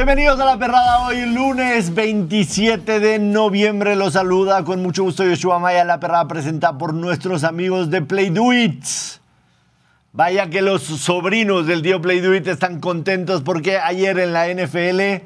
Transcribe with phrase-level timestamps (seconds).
[0.00, 3.96] Bienvenidos a la perrada hoy, lunes 27 de noviembre.
[3.96, 5.84] Los saluda con mucho gusto Yoshua Maya.
[5.84, 8.82] La perrada presenta por nuestros amigos de Play Do It.
[10.14, 14.48] Vaya que los sobrinos del tío Play Do It están contentos porque ayer en la
[14.48, 15.22] NFL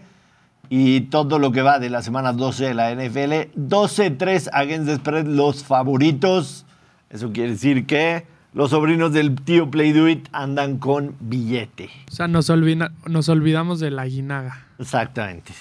[0.71, 4.97] y todo lo que va de la semana 12 de la NFL, 12-3 against the
[4.97, 6.67] spread, los favoritos.
[7.11, 11.91] Eso quiere decir que los sobrinos del tío Play Do It andan con billete.
[12.09, 14.63] O sea, nos, olvida- nos olvidamos de la guinaga.
[14.85, 15.53] Exactamente.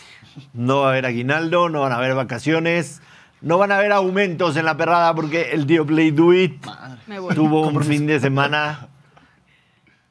[0.53, 3.01] No va a haber aguinaldo, no van a haber vacaciones,
[3.41, 6.65] no van a haber aumentos en la perrada porque el tío Play Do It
[7.07, 7.33] Me voy.
[7.35, 8.87] tuvo un fin de semana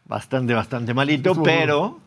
[0.06, 1.98] bastante, bastante malito, pero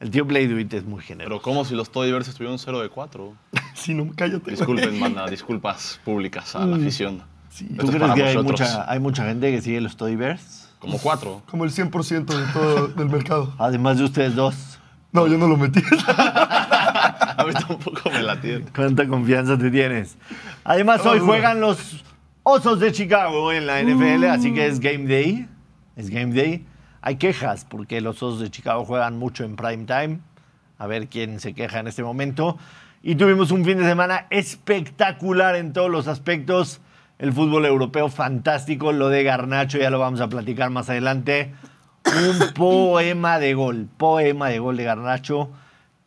[0.00, 1.28] el tío Play Do It es muy generoso.
[1.30, 3.34] Pero como si los Todivers estuvieron 0 de 4.
[3.78, 4.50] Sí, no, cállate.
[4.50, 7.22] Disculpen, manda, disculpas públicas a la afición.
[7.48, 7.64] Sí.
[7.70, 8.60] Esto ¿Tú es crees para que hay vosotros.
[8.60, 10.68] mucha, hay mucha gente que sigue los Toy Bears?
[10.80, 11.42] Como 4.
[11.48, 13.54] Como el 100% de todo del mercado.
[13.56, 14.77] Además de ustedes dos.
[15.12, 15.80] No, yo no lo metí.
[16.06, 18.66] A mí tampoco me la tiene.
[18.74, 20.18] ¿Cuánta confianza te tienes?
[20.64, 22.04] Además, hoy juegan los
[22.42, 25.46] Osos de Chicago en la NFL, así que es Game Day.
[25.96, 26.64] Es Game Day.
[27.00, 30.20] Hay quejas porque los Osos de Chicago juegan mucho en prime time.
[30.78, 32.58] A ver quién se queja en este momento.
[33.02, 36.80] Y tuvimos un fin de semana espectacular en todos los aspectos.
[37.18, 38.92] El fútbol europeo fantástico.
[38.92, 41.52] Lo de Garnacho ya lo vamos a platicar más adelante.
[42.16, 43.88] Un poema de gol.
[43.96, 45.50] Poema de gol de Garnacho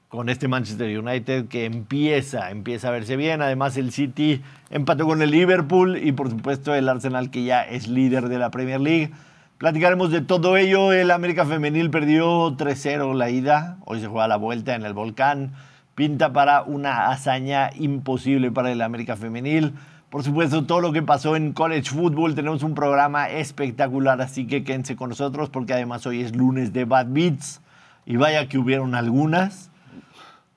[0.10, 3.42] con este Manchester United que empieza, empieza a verse bien.
[3.42, 7.88] Además, el City empató con el Liverpool y, por supuesto, el Arsenal, que ya es
[7.88, 9.12] líder de la Premier League.
[9.58, 10.92] Platicaremos de todo ello.
[10.92, 13.78] El América Femenil perdió 3-0 la ida.
[13.86, 15.54] Hoy se juega la vuelta en el Volcán.
[15.96, 19.74] Pinta para una hazaña imposible para el América Femenil.
[20.12, 22.36] Por supuesto, todo lo que pasó en College Football.
[22.36, 26.84] Tenemos un programa espectacular, así que quédense con nosotros porque además hoy es lunes de
[26.84, 27.62] Bad Beats.
[28.06, 29.70] Y vaya que hubieron algunas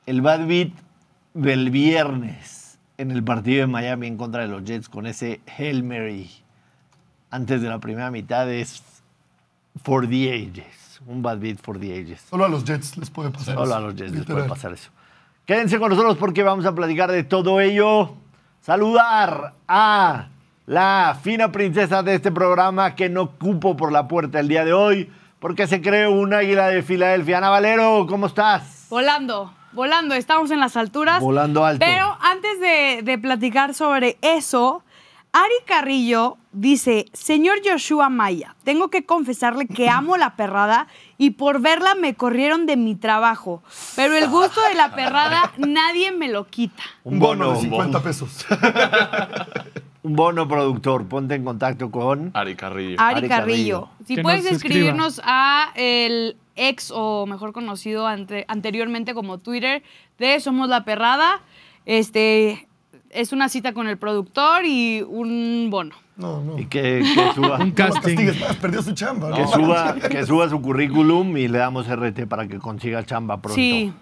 [0.07, 0.71] el bad beat
[1.35, 5.85] del viernes en el partido de Miami en contra de los Jets con ese Hail
[5.85, 6.31] Mary
[7.31, 8.83] antes de la primera mitad es
[9.85, 11.01] for the ages.
[11.07, 12.23] Un bad beat for the ages.
[12.29, 13.75] Solo a los Jets les puede pasar Solo eso.
[13.77, 14.37] a los Jets les Literal.
[14.39, 14.91] puede pasar eso.
[15.47, 18.15] Quédense con nosotros porque vamos a platicar de todo ello.
[18.65, 20.29] Saludar a
[20.65, 24.73] la fina princesa de este programa que no cupo por la puerta el día de
[24.73, 27.37] hoy porque se creó un águila de Filadelfia.
[27.37, 28.87] Ana Valero, ¿cómo estás?
[28.89, 31.21] Volando, volando, estamos en las alturas.
[31.21, 31.85] Volando alto.
[31.85, 34.83] Pero antes de, de platicar sobre eso,
[35.35, 40.87] Ari Carrillo dice, señor Joshua Maya, tengo que confesarle que amo la perrada
[41.19, 43.63] y por verla me corrieron de mi trabajo,
[43.97, 46.83] pero el gusto de la perrada nadie me lo quita.
[47.05, 48.47] Un bono de un 50 pesos.
[50.03, 52.31] Un bono productor, ponte en contacto con.
[52.35, 52.97] Ari Carrillo.
[53.01, 53.81] Ari, Ari Carrillo.
[53.81, 54.07] Carrillo.
[54.07, 59.83] Si Que puedes escribirnos a el ex o mejor conocido ante- anteriormente como Twitter
[60.19, 61.41] de Somos la Perrada.
[61.87, 62.69] Este
[63.09, 65.95] es una cita con el productor y un bono.
[66.17, 66.59] No, no.
[66.59, 68.01] Y que, que suba, Un casting.
[68.17, 69.33] castigues perdió su chamba.
[69.35, 69.49] que, ¿no?
[69.49, 73.57] suba, que suba su currículum y le damos RT para que consiga chamba pronto.
[73.57, 73.93] Sí.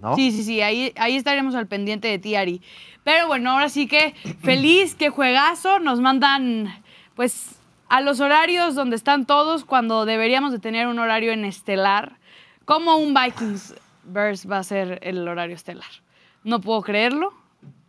[0.00, 0.14] ¿no?
[0.14, 2.60] Sí, sí, sí, ahí, ahí estaremos al pendiente de ti, Ari.
[3.02, 5.78] Pero bueno, ahora sí que feliz, que juegazo.
[5.80, 6.72] Nos mandan,
[7.14, 7.56] pues,
[7.88, 12.18] a los horarios donde están todos cuando deberíamos de tener un horario en estelar.
[12.64, 15.86] Como un Vikings Bears va a ser el horario estelar.
[16.44, 17.32] No puedo creerlo.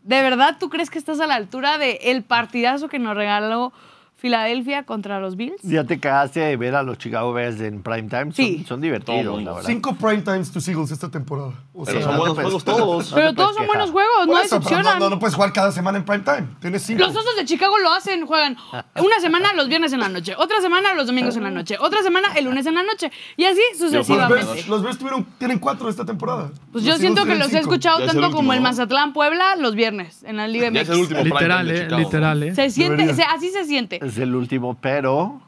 [0.07, 3.73] ¿De verdad tú crees que estás a la altura del el partidazo que nos regaló
[4.17, 5.61] Filadelfia contra los Bills?
[5.61, 8.25] ¿Ya te cagaste de ver a los Chicago Bears en prime time?
[8.25, 8.57] Son, Sí.
[8.59, 9.67] son Todo divertidos, la verdad.
[9.69, 11.53] Cinco prime times tus Eagles esta temporada.
[11.73, 13.11] O Pero sea, son buenos te juegos todos.
[13.13, 14.99] Pero todos son buenos juegos, por no eso, pero decepcionan.
[14.99, 16.47] no, no, no puedes jugar cada semana en prime time.
[16.59, 17.03] Tienes cinco.
[17.03, 18.57] Los osos de Chicago lo hacen, juegan
[18.95, 22.01] una semana los viernes en la noche, otra semana los domingos en la noche, otra
[22.01, 24.45] semana el lunes en la noche y así los sucesivamente.
[24.45, 26.49] Bears, los Bears tuvieron, tienen cuatro esta temporada.
[26.71, 27.69] Pues Los yo Eagles siento que tienen los he cinco.
[27.73, 28.63] escuchado Ya es el tanto último, como el ¿no?
[28.63, 30.95] Mazatlán Puebla los viernes en la Liga Ya es MX.
[30.95, 32.01] el último prime Literal, time de eh, Chicago.
[32.01, 32.55] literal, eh.
[32.55, 33.99] Se siente, se- así se siente.
[34.07, 35.41] Es el último, pero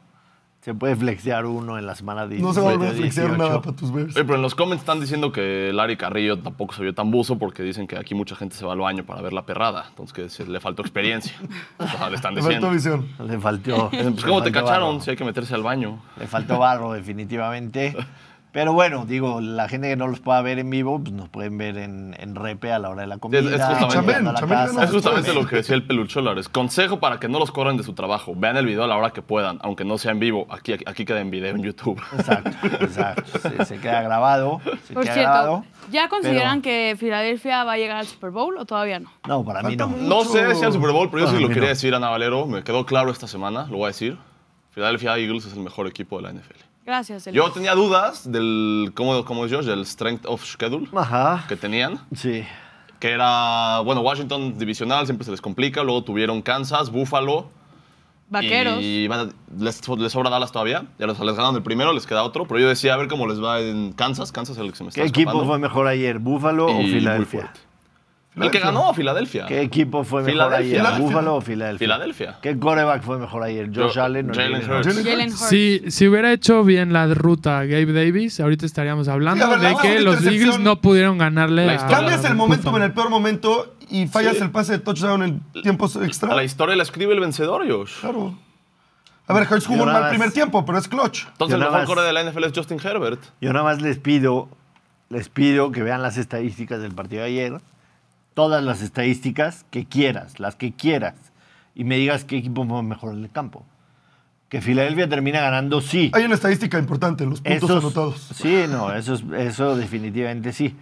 [0.60, 2.46] se puede flexear uno en la semana 18.
[2.46, 4.14] No se va a volver a flexear nada para tus Bears.
[4.14, 7.38] Oye, pero en los comments están diciendo que Larry Carrillo tampoco se vio tan buzo
[7.38, 9.86] porque dicen que aquí mucha gente se va al baño para ver la perrada.
[9.88, 11.32] Entonces que se- le faltó experiencia.
[11.78, 13.08] Le están Le faltó visión.
[13.26, 13.88] Le faltó.
[13.90, 15.00] Pues, le ¿Cómo te faltó cacharon barro.
[15.04, 15.98] si hay que meterse al baño?
[16.18, 17.96] Le faltó barro, definitivamente.
[18.52, 21.56] Pero bueno, digo, la gente que no los pueda ver en vivo, pues nos pueden
[21.56, 23.38] ver en, en repe a la hora de la comida.
[23.40, 23.46] es
[23.78, 24.82] justamente- a la casa.
[24.84, 26.48] Es justamente lo que decía el pelucholares.
[26.48, 28.32] Consejo para que no los corran de su trabajo.
[28.36, 30.46] Vean el video a la hora que puedan, aunque no sea en vivo.
[30.50, 32.02] Aquí, aquí queda en video en YouTube.
[32.18, 32.50] Exacto,
[32.80, 33.38] exacto.
[33.38, 34.60] Se, se queda grabado.
[34.84, 35.64] Se Por queda cierto, grabado.
[35.92, 39.12] ¿ya consideran pero- que Filadelfia va a llegar al Super Bowl o todavía no?
[39.28, 39.86] No, para mí no.
[39.88, 40.02] mucho.
[40.02, 41.68] No sé si al Super Bowl, pero yo sí lo quería no.
[41.68, 42.46] decir, Ana Valero.
[42.46, 44.18] Me quedó claro esta semana, lo voy a decir.
[44.74, 46.69] Philadelphia Eagles es el mejor equipo de la NFL.
[46.90, 47.24] Gracias.
[47.26, 49.64] Yo tenía dudas del, ¿cómo, cómo es Josh?
[49.66, 51.44] Del strength of schedule Ajá.
[51.48, 52.00] que tenían.
[52.12, 52.44] Sí.
[52.98, 55.84] Que era, bueno, Washington divisional, siempre se les complica.
[55.84, 57.48] Luego tuvieron Kansas, Buffalo.
[58.28, 58.80] Vaqueros.
[58.82, 59.32] Y van a-
[59.62, 60.84] les, les sobra Dallas todavía.
[60.98, 62.46] Ya les, les ganaron el primero, les queda otro.
[62.48, 64.32] Pero yo decía, a ver cómo les va en Kansas.
[64.32, 66.92] Kansas es el que se me está ¿Qué equipo fue mejor ayer, Búfalo o Y
[66.92, 67.52] Filadelfia?
[68.36, 69.46] El que ganó, Filadelfia.
[69.46, 70.86] ¿Qué equipo fue mejor Filadelfia.
[70.88, 71.84] ayer, Búfalo o Filadelfia?
[71.86, 72.38] Filadelfia.
[72.40, 75.38] ¿Qué coreback fue mejor ayer, Josh Yo- Allen o Jalen Hurts.
[75.48, 80.00] Si, si hubiera hecho bien la ruta Gabe Davis, ahorita estaríamos hablando Sí, de que
[80.00, 84.36] los Eagles no pudieron ganarle La Cambias el momentum en el peor momento y fallas
[84.36, 84.42] Sí.
[84.44, 86.32] el pase de touchdown en tiempos A extra.
[86.34, 87.98] la historia la escribe el vencedor, Josh.
[88.00, 88.38] Claro.
[89.26, 91.24] A ver, Hurts jugó un mal más- primer tiempo, pero es clutch.
[91.32, 93.20] Entonces Yo el mejor core de la NFL es Justin Herbert.
[93.40, 94.48] Yo nada más les pido,
[95.08, 97.60] les pido que vean las estadísticas del partido de ayer,
[98.40, 101.14] todas las estadísticas que quieras, las que quieras,
[101.74, 103.66] y me digas qué equipo fue mejor en el campo.
[104.48, 106.10] Que Filadelfia termina ganando, sí.
[106.14, 108.30] Hay una estadística importante, los puntos Esos- anotados.
[108.34, 110.74] Sí, no, eso, es- eso definitivamente sí.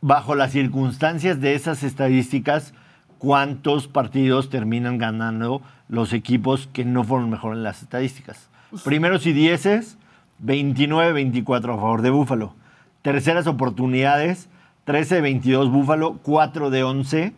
[0.00, 2.74] Bajo las circunstancias de esas estadísticas,
[3.18, 8.48] ¿cuántos partidos terminan ganando los equipos que no fueron mejor en las estadísticas?
[8.84, 9.98] Primeros y dieces,
[10.44, 12.54] 29-24 a favor de Búfalo.
[13.02, 14.48] Terceras oportunidades,
[14.90, 17.32] 13-22 Búfalo, 4 de 11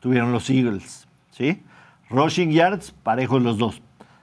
[0.00, 1.06] tuvieron los Eagles.
[1.30, 1.62] ¿sí?
[2.10, 3.80] Rushing yards, parejos los dos.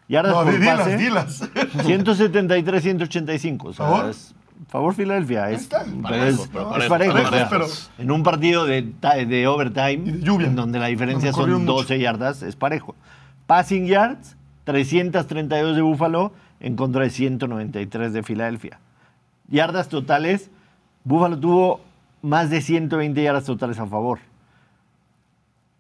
[0.08, 1.86] Yardas No, por pase, dilas, dilas.
[1.86, 3.68] 173, 185.
[3.70, 4.10] O sea, ¿Favor?
[4.10, 4.36] es
[4.68, 5.50] favor Filadelfia.
[5.52, 7.68] Es, Parejo, es, pero es parejo, parejo, parejo, o sea, pero-
[7.98, 8.82] En un partido de,
[9.28, 10.48] de overtime, Y de lluvia.
[10.48, 11.74] en donde la diferencia son mucho.
[11.74, 12.96] 12 yardas, es parejo.
[13.48, 14.36] Passing yards,
[14.66, 18.80] 332 de Búfalo en contra de 193 de Filadelfia.
[19.48, 20.52] Yardas totales,
[21.04, 21.82] Búfalo tuvo
[22.22, 24.20] más de 120 yardas totales a favor.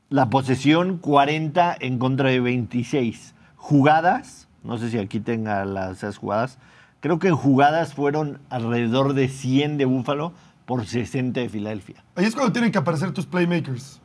[0.09, 3.35] La posesión 40 en contra de 26.
[3.55, 6.57] Jugadas, no sé si aquí tenga las esas jugadas,
[6.99, 10.33] creo que en jugadas fueron alrededor de 100 de Búfalo
[10.65, 12.03] por 60 de Filadelfia.
[12.15, 14.01] Ahí es cuando tienen que aparecer tus playmakers.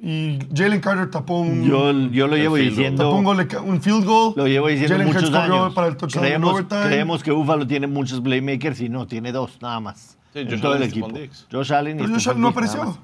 [0.00, 2.76] Y Jalen Carter tapó un, Yo, yo lo llevo field goal.
[2.76, 3.04] diciendo...
[3.04, 4.34] tapó un, field goal.
[4.36, 5.74] Lo llevo diciendo Jalen muchos años.
[5.74, 10.15] para el creemos, creemos que Búfalo tiene muchos playmakers y no, tiene dos, nada más.
[10.36, 11.08] Sí, en Josh todo el Allen equipo.
[11.52, 12.84] Josh Allen y Pero Josh Stephon Allen no Diggs, nada apareció.
[12.84, 12.98] más.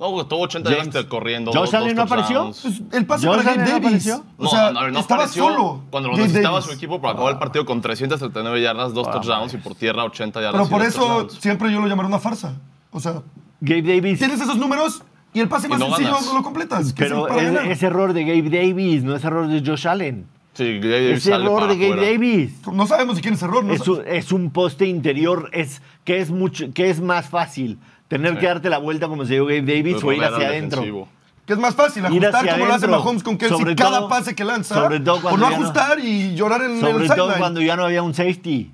[0.00, 1.50] No, tuvo 80 James- yardas corriendo.
[1.52, 2.36] Josh dos- Allen dos no apareció.
[2.44, 2.60] touchdowns.
[2.88, 3.86] Pues, el pase Josh para Gabe no Davis.
[3.86, 4.24] apareció.
[4.36, 5.80] O No, sea, no, no estaba apareció solo.
[5.90, 6.66] Cuando lo Gabe necesitaba Davis.
[6.70, 10.04] su equipo para acabar el partido con 339 yardas, dos Ah, touchdowns y por tierra
[10.04, 10.52] 80 yardas.
[10.60, 11.32] Pero y por dos eso touchdowns.
[11.42, 12.54] siempre yo lo llamaré una farsa.
[12.92, 13.22] O sea,
[13.60, 14.18] Gabe Davis.
[14.18, 15.02] tienes esos números
[15.34, 16.26] y el pase Y más no sencillo ganas.
[16.26, 16.92] no lo completas.
[16.92, 17.70] que Pero es para es, ganar.
[17.72, 20.26] es error de Gabe Davis, no es error de Josh Allen.
[20.58, 22.12] Sí, Davis error de Gabe.
[22.12, 22.52] Davis.
[22.72, 23.64] No sabemos si quién es error.
[23.64, 27.78] No Es un, es un poste interior, es que es mucho, que es más fácil
[28.08, 28.38] tener Sí.
[28.40, 30.80] que darte la vuelta como se dio Gabe Davis Pues o ir hacia adentro.
[30.80, 31.08] defensivo.
[31.46, 33.00] Que es más fácil Ir ajustar hacia como lo hace adentro.
[33.04, 34.74] Mahomes con Kelsey Sobre cada todo- pase que lanza.
[34.74, 37.38] sobre todo o no ajustar y llorar en Sobre el todo sideline.
[37.38, 38.70] cuando ya no había un safety.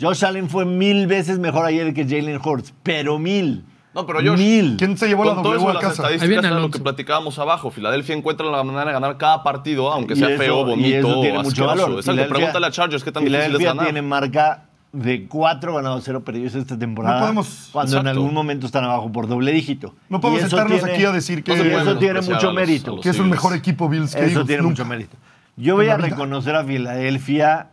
[0.00, 3.64] Josh Allen fue mil veces mejor ayer que Jalen Hurts, pero mil.
[3.94, 4.76] No, pero Josh, Mil.
[4.78, 6.06] ¿Quién se llevó la todo W eso a de las casa?
[6.08, 7.70] Ahí estadísticas era lo que platicábamos abajo.
[7.70, 11.20] Filadelfia encuentra la manera de ganar cada partido, aunque sea eso- feo, y bonito eso
[11.20, 11.90] tiene mucho valor.
[11.98, 13.84] Exacto, pregúntale a Chargers qué tan difícil es Filadelfia ganar.
[13.86, 17.16] tiene marca de 4 ganados, 0 perdidos esta temporada.
[17.16, 19.94] No podemos- cuando en algún momento están abajo por doble dígito.
[20.08, 23.00] No podemos sentarnos tiene- aquí a decir que- No eso tiene menospreciar mucho los- mérito.
[23.00, 24.72] Que es el mejor equipo Bills que Eso Eagles, tiene nunca.
[24.82, 25.16] mucho mérito.
[25.56, 27.68] Yo voy a reconocer a Filadelfia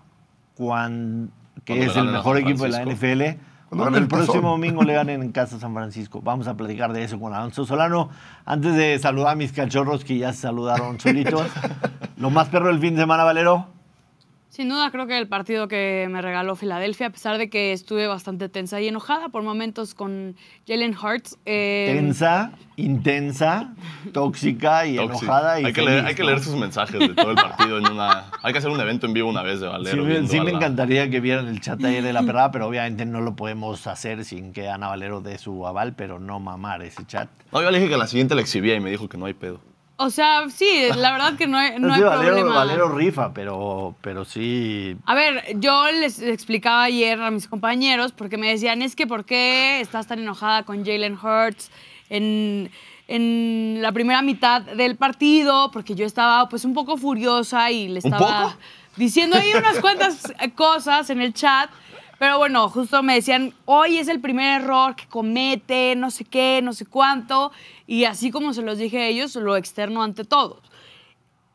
[0.55, 1.31] cuan-
[1.65, 2.81] que Cuando es el mejor equipo de la.
[2.83, 3.37] NFL.
[3.69, 6.21] Cuando el próximo domingo le ganen en casa San Francisco.
[6.23, 8.09] Vamos a platicar de eso con Alonso Solano.
[8.45, 11.45] Antes de saludar a mis cachorros que ya se saludaron solitos.
[12.17, 13.78] Lo más perro del fin de semana, Valero.
[14.59, 18.07] Sin duda creo que el partido que me regaló Filadelfia, a pesar de que estuve
[18.07, 20.35] bastante tensa y enojada por momentos con
[20.67, 21.37] Jalen Hurts.
[21.45, 23.73] eh, Tensa, intensa,
[24.11, 25.23] tóxica y Tóxico.
[25.23, 25.61] enojada.
[25.61, 26.27] Y hay, que feliz, leer, hay que ¿no?
[26.27, 28.25] leer sus mensajes de todo el partido en una.
[28.43, 30.27] Hay que hacer un evento en vivo una vez de Valero.
[30.27, 33.21] sí me la- encantaría que vieran el chat ayer de la perrada, pero obviamente no
[33.21, 37.29] lo podemos hacer sin que Ana Valero dé su aval, pero no mamar ese chat.
[37.53, 39.35] No, yo le dije que la siguiente la exhibía y me dijo que no hay
[39.35, 39.61] pedo.
[40.01, 42.55] O sea, sí, la verdad que no hay, no hay que Valero, problema.
[42.55, 44.95] Valero rifa, pero, pero sí.
[45.05, 49.25] A ver, yo les explicaba ayer a mis compañeros porque me decían, es que ¿por
[49.25, 51.69] qué estás tan enojada con Jalen Hurts
[52.09, 52.71] en,
[53.09, 55.69] en la primera mitad del partido?
[55.71, 58.55] Porque yo estaba pues un poco furiosa y le ¿Un estaba
[58.95, 61.69] diciendo ahí unas cuantas cosas en el chat.
[62.19, 66.59] Pero bueno, justo me decían, hoy es el primer error que comete, no sé qué,
[66.61, 67.51] no sé cuánto.
[67.87, 70.59] Y así como se los dije a ellos, lo externo ante todos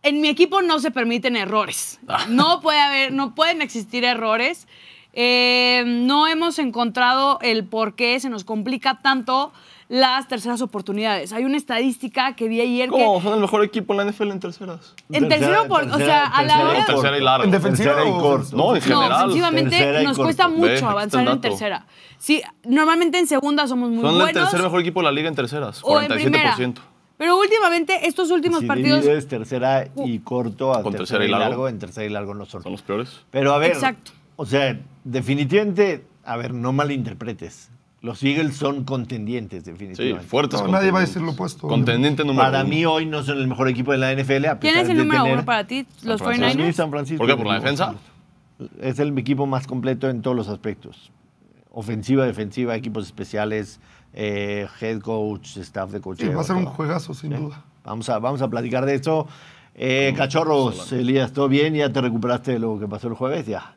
[0.05, 1.99] en mi equipo no se permiten errores.
[2.29, 4.69] No puede haber, no pueden existir errores.
[5.15, 9.53] Eh, no hemos encontrado el por qué se nos complica tanto
[9.89, 11.33] las terceras oportunidades.
[11.33, 13.19] Hay una estadística que vi ayer ¿Cómo?
[13.19, 14.95] que Son el mejor equipo en la NFL en terceras.
[15.11, 16.79] en tercero, por- o sea, a la hora...
[16.81, 17.45] En tercera y largo.
[17.45, 18.57] ¿En defensiva Tercera y corto.
[18.57, 19.13] No, en No, general.
[19.25, 21.41] ofensivamente Tercera y nos cuesta mucho avanzar en dato.
[21.41, 21.87] tercera.
[22.19, 24.43] Sí, normalmente en segunda somos muy Son el buenos.
[24.43, 25.81] tercer mejor equipo de la liga en terceras.
[25.83, 26.55] o en primera.
[26.57, 26.81] 47%.
[27.17, 29.05] Pero últimamente estos últimos Si partidos...
[29.29, 32.63] tercera y corto a Con tercera, y largo, en tercera y largo no son.
[32.63, 33.21] Son los peores.
[33.31, 34.11] Pero a ver, Exacto.
[34.37, 37.71] o sea, definitivamente, a ver, no malinterpretes.
[38.05, 40.29] Los Eagles son contendientes, Sí, definitivamente.
[40.29, 40.61] fuertes.
[40.61, 41.67] No, nadie va a decir lo opuesto.
[41.69, 42.69] Contendiente número Para uno.
[42.69, 44.45] mí hoy no son el mejor equipo de la NFL.
[44.47, 45.87] A ¿Quién pesar es el de número tener- uno para ti?
[46.03, 46.25] ¿Los Francisco.
[46.25, 46.73] Para mí, 49ers?
[46.75, 47.19] San Francisco.
[47.19, 47.37] ¿Por qué?
[47.37, 47.95] ¿Por la defensa?
[48.81, 51.11] Es el equipo más completo en todos los aspectos.
[51.71, 53.81] Ofensiva, defensiva, equipos especiales,
[54.13, 56.21] eh, head coach, staff de coach.
[56.21, 57.65] Sí, va a ser un juegazo, sin duda.
[57.85, 59.27] Vamos a, vamos a platicar de eso.
[59.75, 61.75] Eh, cachorros, Elías, ¿todo bien?
[61.75, 63.47] ¿Ya te recuperaste de lo que pasó el jueves?
[63.47, 63.75] Ya.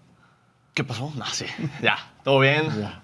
[0.74, 1.12] ¿Qué pasó?
[1.16, 1.46] No, sí.
[1.82, 2.66] Ya, todo bien.
[2.80, 3.02] Ya.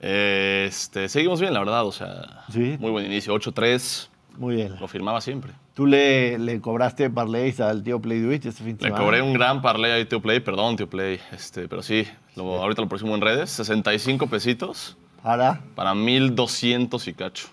[0.00, 1.86] Este, seguimos bien, la verdad.
[1.86, 2.76] O sea, Sí.
[2.78, 3.32] muy buen inicio.
[3.34, 4.10] 8-3.
[4.36, 4.74] Muy bien.
[4.80, 5.52] Lo firmaba siempre.
[5.74, 9.04] ¿Tú le, le cobraste parlays al tío Play Do It este fin de Le semana?
[9.04, 10.40] cobré un gran parlay ahí, Tío Play.
[10.40, 11.20] Perdón, Tío Play.
[11.32, 13.50] Este, pero sí, lo- ahorita lo presumo en redes.
[13.50, 15.60] 65 pesitos Para.
[15.74, 17.46] para 1200 y cacho.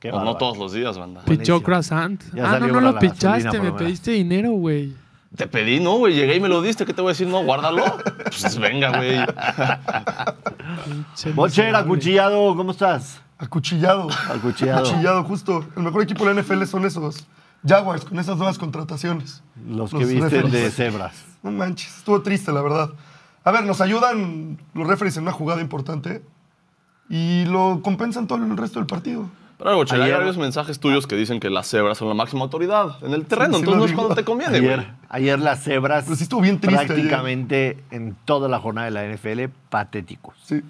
[0.00, 1.22] Qué No, todos los días, banda.
[1.26, 2.22] Pichó croissant.
[2.34, 4.94] Ya ah, no, no lo pichaste, me pediste dinero, güey.
[5.36, 6.14] Te pedí, ¿no, güey?
[6.14, 6.84] Llegué y me lo diste.
[6.84, 7.28] ¿Qué te voy a decir?
[7.28, 7.84] No, guárdalo.
[8.24, 9.18] Pues venga, güey.
[11.34, 13.20] Bocher, acuchillado, ¿cómo estás?
[13.38, 14.08] Acuchillado.
[14.28, 14.86] Acuchillado.
[14.86, 15.66] Acuchillado, justo.
[15.76, 17.26] El mejor equipo de la NFL son esos
[17.66, 19.42] Jaguars con esas nuevas contrataciones.
[19.68, 20.52] Los que visten referees.
[20.52, 21.24] de cebras.
[21.42, 22.90] No manches, estuvo triste, la verdad.
[23.44, 26.22] A ver, nos ayudan los referees en una jugada importante
[27.08, 29.28] y lo compensan todo el resto del partido.
[29.60, 32.14] Pero algo, Chela, hay Ayer- varios mensajes tuyos que dicen que las cebras son la
[32.14, 33.54] máxima autoridad en el terreno.
[33.54, 34.72] sí entonces no es cuando te conviene, güey.
[34.72, 38.90] Ayer, ayer las cebras Pero sí estuvo bien triste prácticamente en toda la jornada de
[38.92, 40.34] la NFL, patéticos.
[40.42, 40.62] Sí.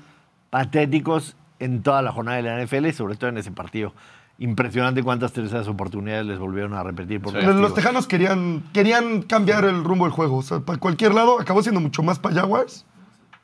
[0.50, 3.92] Patéticos en toda la jornada de la NFL y sobre todo en ese partido.
[4.38, 7.46] Impresionante cuántas terceras oportunidades les volvieron a repetir por Sí.
[7.46, 10.38] Los, tejanos querían, querían cambiar el rumbo del juego.
[10.38, 12.84] O sea, para cualquier lado acabó siendo mucho más para Jaguars,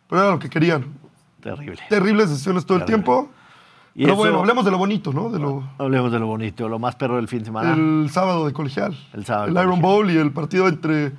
[0.09, 0.87] pero era lo que querían.
[1.41, 1.79] Terrible.
[1.89, 3.31] Terribles decisiones todo el tiempo.
[3.99, 5.31] Y pero eso- bueno, hablemos de lo bonito, ¿no?
[5.31, 7.73] De lo, Hablemos de lo bonito, lo más perro del fin de semana.
[7.73, 8.95] el sábado de colegial.
[9.15, 9.81] El sábado El Iron.
[9.81, 11.13] Bowl y el partido entre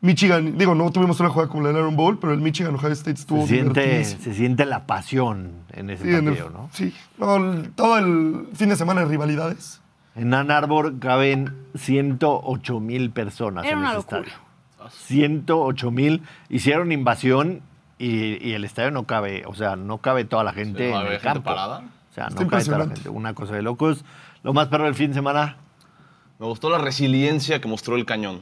[0.00, 0.58] Michigan.
[0.58, 3.20] Digo, no tuvimos una jugada como la del Iron Bowl, pero el Michigan Ohio State
[3.20, 4.22] estuvo se, siente, divertidísimo.
[4.24, 6.68] se siente la pasión en ese Sí, en el- partido, ¿no?
[6.72, 6.92] sí.
[7.18, 9.80] No, el- todo el fin de semana de rivalidades.
[10.16, 14.20] En Ann Arbor caben 108 mil personas Era en una ese locura.
[14.22, 14.90] estadio.
[14.90, 16.22] 108 mil.
[16.48, 17.60] Hicieron invasión
[17.98, 21.00] y, y el estadio no cabe, o sea, no cabe toda la gente Sí, no
[21.00, 21.42] en el gente campo.
[21.44, 21.82] parada.
[22.18, 23.08] Sea, Está no la gente.
[23.08, 24.04] Una cosa de locos.
[24.42, 25.56] Lo más perro del fin de semana,
[26.38, 28.40] Me gustó la resiliencia que mostró el cañón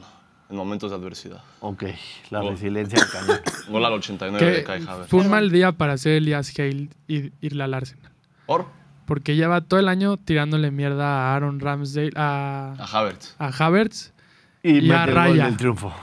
[0.49, 1.41] en momentos de adversidad.
[1.61, 1.83] ok,
[2.29, 2.51] la Gol.
[2.53, 3.39] resiliencia del cañón.
[3.69, 5.09] Gol al 89 de Kai Havertz.
[5.09, 8.11] fue un mal día para hacer Elias Hale y irle al Arsenal.
[8.45, 8.65] ¿Por?
[9.05, 13.35] Porque lleva todo el año tirándole mierda a Aaron Ramsdale, a, A Havertz.
[13.39, 14.13] a Havertz.
[14.63, 15.45] Y, Y a el raya.
[15.45, 15.93] del triunfo.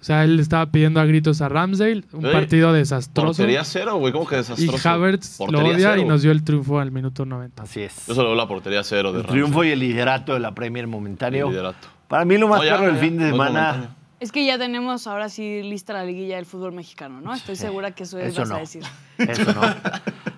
[0.00, 3.28] O sea, él estaba pidiendo a gritos a Ramsdale, un partido desastroso.
[3.42, 4.12] Portería cero, güey.
[4.14, 4.88] ¿Cómo que Y desastroso?
[4.88, 6.00] Havertz lo Portería odia cero.
[6.02, 7.62] y nos dio el triunfo al minuto 90.
[7.62, 8.06] Así es.
[8.06, 10.86] Yo solo veo la portería cero de El triunfo y el liderato de la Premier
[10.86, 11.46] momentáneo.
[11.48, 11.88] El liderato.
[12.08, 13.96] Para mí lo más No, ya, perro del ya, fin de semana.
[14.20, 17.34] Es que ya tenemos ahora sí lista la liguilla del fútbol mexicano, ¿no?
[17.34, 18.56] Estoy segura que eso, es Eso vas no.
[18.56, 18.82] a decir.
[19.18, 19.60] Eso no.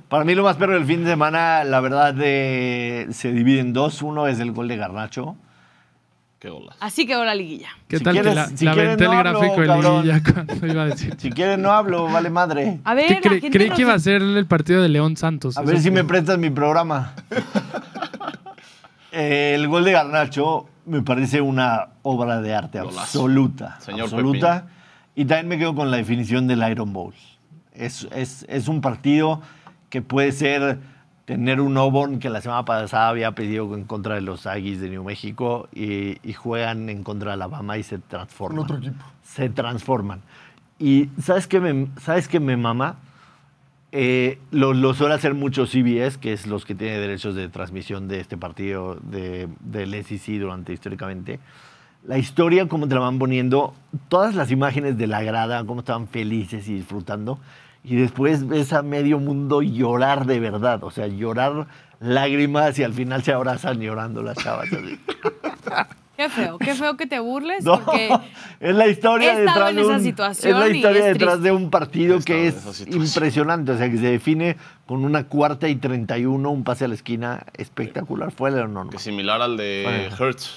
[0.08, 3.72] Para mí lo más perro del fin de semana, la verdad, de- se divide en
[3.72, 4.02] dos.
[4.02, 5.36] Uno es el gol de Garnacho.
[6.50, 6.74] Qué.
[6.80, 7.68] Así quedó la liguilla.
[7.88, 9.66] ¿Qué Si tal quieres- que la, si la quieres aventé no el hablo, gráfico de
[10.02, 11.14] liguilla cuando iba a decir?
[11.18, 12.80] Si quieren no hablo, vale madre.
[12.84, 15.16] A ver, ¿Qué la cre- creí nos que iba a ser el partido de León
[15.16, 15.56] Santos.
[15.56, 15.90] A ver si fue.
[15.92, 17.14] me prestas mi programa.
[19.12, 23.00] El gol de Garnacho me parece una obra de arte Golazo.
[23.00, 23.78] absoluta.
[23.80, 24.66] Señor absoluta.
[25.14, 27.12] Y también me quedo con la definición del Iron Bowl.
[27.74, 29.42] Es, es- es un partido
[29.90, 30.78] que puede ser
[31.24, 34.90] tener un Auburn que la semana pasada había pedido en contra de los Aggies de
[34.90, 38.56] New México y, y juegan en contra de Alabama y se transforman.
[38.56, 39.04] Con otro equipo.
[39.22, 40.22] Se transforman.
[40.78, 42.96] Y ¿sabes qué me, ¿sabes qué me mama?
[43.94, 48.08] Eh, lo, lo suele hacer mucho CBS, que es los que tienen derechos de transmisión
[48.08, 51.38] de este partido de, del SEC durante históricamente.
[52.04, 53.74] La historia, cómo te la van poniendo,
[54.08, 57.38] todas las imágenes de la grada, cómo estaban felices y disfrutando.
[57.84, 61.66] Y después ves a medio mundo llorar de verdad, o sea, llorar
[62.00, 64.68] lágrimas y al final se abrazan llorando las chavas.
[64.72, 65.00] así.
[66.14, 68.10] Qué feo, qué feo que te burles, No, porque
[68.60, 71.32] es la historia detrás en de esa un, situación es la y historia es detrás
[71.34, 71.48] triste.
[71.48, 75.68] de un partido que esa es impresionante, o sea, que se define con una cuarta
[75.68, 78.90] y 31, un pase a la esquina espectacular, fue lo normal.
[78.92, 80.16] Que similar al de Bueno.
[80.28, 80.50] Hertz,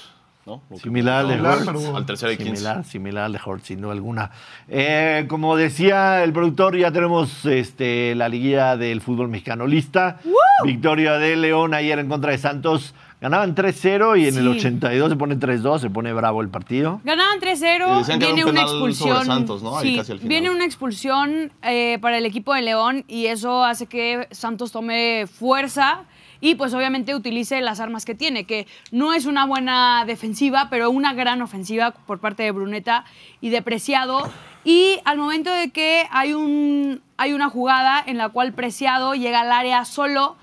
[0.46, 0.62] ¿no?
[0.80, 1.82] Similar al de pasó Similar, Hurts.
[1.84, 2.36] pero- Al tercer.
[2.36, 4.30] Similar, similar al de Hurts, sin duda alguna.
[4.68, 10.18] Eh, como decía el productor, ya tenemos este, la liguilla del fútbol mexicano lista.
[10.64, 12.94] Victoria de León ayer en contra de Santos.
[13.18, 14.58] Ganaban 3-0 y en el Sí.
[14.58, 17.00] 82 se pone 3-2, se pone bravo el partido.
[17.02, 19.24] Ganaban Y 3-0, decían que era viene un una expulsión.
[19.24, 19.78] Santos, ¿no?
[19.78, 23.86] Ahí Sí, casi viene una expulsión eh, para el equipo de León y eso hace
[23.86, 26.00] que Santos tome fuerza
[26.40, 30.90] y pues obviamente utilice las armas que tiene, que no es una buena defensiva, pero
[30.90, 33.04] una gran ofensiva por parte de Bruneta
[33.40, 34.30] y de Preciado.
[34.64, 39.40] Y al momento de que hay, un, hay una jugada en la cual Preciado llega
[39.40, 40.36] al área solo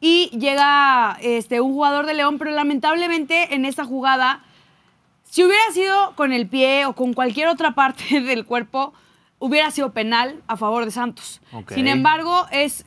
[0.00, 4.42] y llega este, un jugador de León, pero lamentablemente en esta jugada,
[5.24, 8.92] si hubiera sido con el pie o con cualquier otra parte del cuerpo,
[9.38, 11.40] hubiera sido penal a favor de Santos.
[11.68, 12.84] Sin embargo, es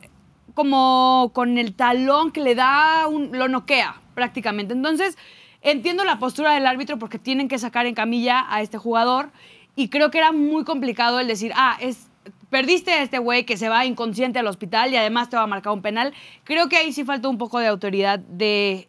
[0.53, 4.73] como con el talón que le da, un, lo noquea prácticamente.
[4.73, 5.17] Entonces,
[5.61, 9.31] entiendo la postura del árbitro porque tienen que sacar en camilla a este jugador
[9.75, 12.09] y creo que era muy complicado el decir, ah, es,
[12.49, 15.47] perdiste a este güey que se va inconsciente al hospital y además te va a
[15.47, 16.13] marcar un penal.
[16.43, 18.87] Creo que ahí sí faltó un poco de autoridad de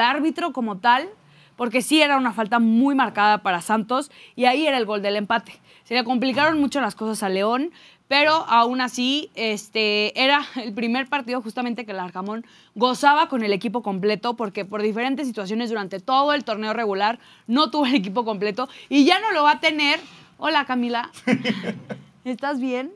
[0.00, 1.08] árbitro como tal,
[1.56, 5.16] porque sí era una falta muy marcada para Santos y ahí era el gol del
[5.16, 5.60] empate.
[5.84, 7.70] Se le complicaron mucho las cosas a León,
[8.08, 12.44] pero aún así este, era el primer partido justamente que el Arcamón
[12.74, 17.70] gozaba con el equipo completo, porque por diferentes situaciones durante todo el torneo regular no
[17.70, 20.00] tuvo el equipo completo y ya no lo va a tener.
[20.36, 21.10] Hola Camila,
[22.24, 22.92] ¿estás bien?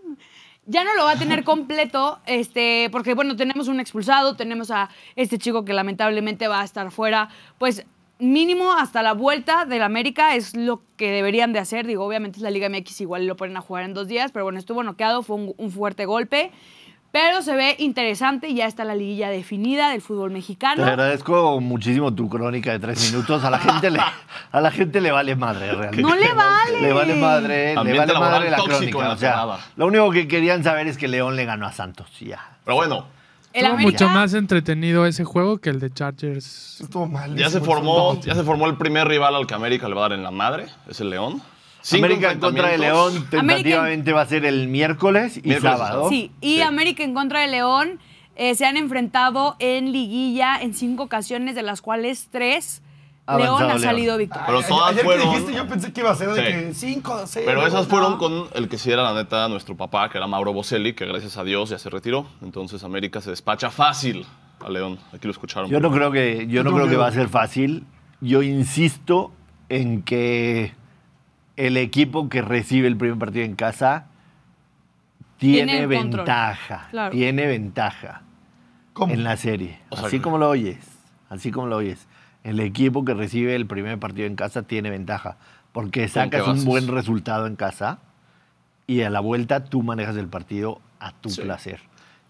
[0.67, 4.91] Ya no lo va a tener completo, este, porque bueno, tenemos un expulsado, tenemos a
[5.17, 7.87] este chico que lamentablemente va a estar fuera, pues
[8.19, 11.87] mínimo hasta la vuelta del América es lo que deberían de hacer.
[11.87, 14.45] Digo, obviamente es la Liga MX, igual lo ponen a jugar en dos días, pero
[14.45, 16.51] bueno, estuvo noqueado, fue un, un fuerte golpe.
[17.11, 20.85] Pero se ve interesante, ya está la liguilla definida del fútbol Te mexicano.
[20.85, 23.43] agradezco muchísimo tu crónica de tres minutos.
[23.45, 23.99] A la gente le,
[24.53, 26.03] a la gente le vale madre, realmente.
[26.03, 26.83] No le vale.
[26.83, 28.99] Le vale madre, le Ambiente vale laboral madre la crónica.
[28.99, 29.47] la O sea,
[29.77, 32.11] lo único que querían saber es que León le ganó a Santos.
[32.21, 32.59] Ya.
[32.67, 33.07] Pero bueno,
[33.53, 36.81] Estuvo América, mucho más entretenido ese juego que el de Chargers.
[36.81, 37.35] Estuvo mal.
[37.37, 40.09] ya se formó, ya se formó el primer rival al que América le va a
[40.11, 41.43] dar en la madre, es el León.
[41.81, 42.79] Cinco América en contra de.
[42.79, 46.09] León tentativamente va a ser el miércoles y Miércoles sábado.
[46.09, 46.61] Sí, y Sí.
[46.63, 47.99] América en contra de León
[48.37, 52.83] eh, se han enfrentado en liguilla en cinco ocasiones, de las cuales tres
[53.37, 54.47] León ha salido victorioso.
[54.47, 56.47] Pero todas ayer fueron- que dijiste, yo pensé que iba a ser de Sí.
[56.53, 57.45] que 5 6.
[57.47, 60.53] Pero esas fueron con el que sí era la neta nuestro papá, que era Mauro
[60.53, 62.27] Boselli, que gracias a Dios ya se retiró.
[62.43, 64.25] Entonces América se despacha fácil
[64.65, 64.99] a León.
[65.13, 65.69] Aquí lo escucharon.
[65.69, 67.85] Yo no creo que, yo no creo que va a ser fácil.
[68.21, 69.33] Yo insisto
[69.69, 70.73] en que
[71.57, 74.07] el equipo que recibe el primer partido en casa
[75.39, 76.89] tiene, ventaja.
[76.91, 77.13] Claro.
[77.13, 78.23] Tiene ventaja
[78.93, 79.13] ¿Cómo?
[79.13, 79.79] en la serie.
[79.91, 80.79] O sea, así como lo oyes.
[81.31, 82.08] Así como lo oyes.
[82.45, 85.37] El equipo que recibe el primer partido en casa tiene ventaja.
[85.73, 87.99] Porque sacas un buen resultado en casa
[88.87, 91.43] y a la vuelta tú manejas el partido a tu Sí.
[91.43, 91.81] placer.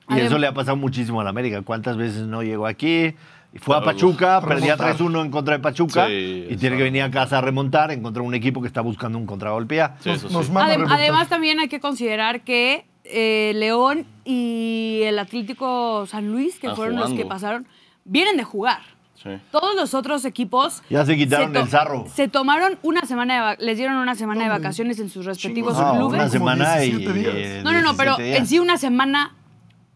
[0.08, 1.62] Y Adem- eso le ha pasado muchísimo al América.
[1.62, 3.14] ¿Cuántas veces no llegó aquí?
[3.52, 4.96] Y fue a Pachuca, perdía remontar.
[4.96, 8.22] 3-1 en contra de Pachuca Sí, y tiene que venir a casa a remontar, encontró
[8.24, 9.76] un equipo que está buscando un contragolpe.
[9.76, 9.96] ya.
[10.00, 10.36] Sí, eso Nos- sí.
[10.36, 11.00] nos manda a Adem- remontar.
[11.00, 16.96] además, también hay que considerar que eh, León y el Atlético San Luis, que fueron
[16.96, 17.66] los que pasaron,
[18.04, 18.80] vienen de jugar.
[19.22, 19.30] Sí.
[19.50, 22.06] Todos los otros equipos Ya se quitaron el zarro.
[22.14, 25.76] Se tomaron una semana de les dieron una semana de vacaciones en sus respectivos.
[25.78, 26.20] No, clubes.
[26.20, 26.90] una semana y.
[26.92, 27.32] 17 días.
[27.36, 28.38] eh, No, no, no, pero 17 días.
[28.40, 29.34] en sí una semana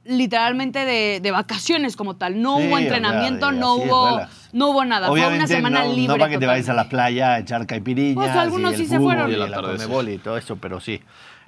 [0.04, 2.42] literalmente de, de vacaciones como tal.
[2.42, 4.20] No Sí, hubo entrenamiento, no hubo,
[4.52, 5.06] no hubo nada.
[5.06, 6.08] Fue una Obviamente semana no, libre.
[6.08, 6.48] no para que te total.
[6.48, 9.30] vayas a la playa a echar caipirinhas Pues algunos y sí el se fútbol fueron.
[9.30, 9.86] y Y el la atardecer.
[9.86, 11.00] Conmebol y todo eso, pero sí.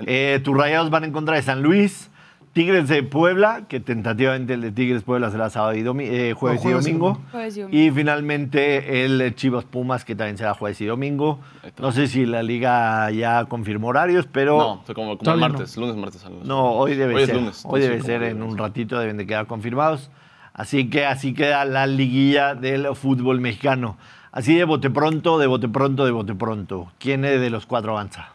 [0.06, 2.10] Eh, tus rayados van en contra de San Luis.
[2.54, 6.60] Tigres de Puebla, que tentativamente el de Tigres Puebla será sábado y domi- eh, jueves,
[6.60, 7.20] No, jueves y domingo.
[7.32, 7.78] Jueves y domingo.
[7.84, 11.40] Y finalmente el Chivas Pumas, que también será jueves y domingo.
[11.78, 15.76] No sé si la liga ya confirmó horarios, pero No, fue como, como el martes,
[15.76, 16.24] lunes, martes.
[16.24, 16.46] lunes.
[16.46, 17.36] no, hoy debe Hoy es ser.
[17.36, 18.52] lunes, hoy debe ser en lunes.
[18.52, 20.10] un ratito, deben de quedar confirmados.
[20.52, 23.96] Así que así queda la liguilla del fútbol mexicano.
[24.30, 26.92] Así de bote pronto, de bote pronto, de bote pronto.
[26.98, 28.28] ¿Quién de los cuatro avanza?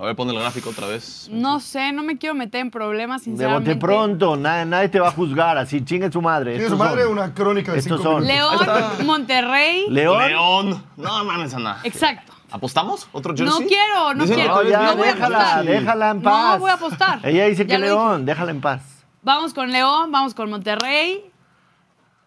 [0.00, 1.28] A ver, pon el gráfico otra vez.
[1.32, 3.74] No sé, no me quiero meter en problemas, De sinceramente.
[3.74, 6.52] bote pronto, nadie, nadie te va a juzgar, así chingue su madre.
[6.54, 7.12] Tiene su madre son.
[7.12, 8.24] una crónica de Estos 5 son.
[8.24, 8.56] León,
[9.04, 9.86] Monterrey.
[9.90, 10.24] León.
[10.28, 10.84] León.
[10.96, 11.80] No mames, Ana.
[11.82, 12.32] Exacto.
[12.50, 13.08] ¿Apostamos?
[13.12, 13.66] ¿Otro No jersey?
[13.66, 14.48] quiero, no quiero.
[14.48, 15.64] No, tú eres ya, No voy a déjala, apostar.
[15.66, 16.60] déjala en No paz.
[16.60, 17.20] voy a apostar.
[17.24, 19.04] Ella dice que Ya León, déjala en paz.
[19.22, 21.24] Vamos con León, vamos con Monterrey.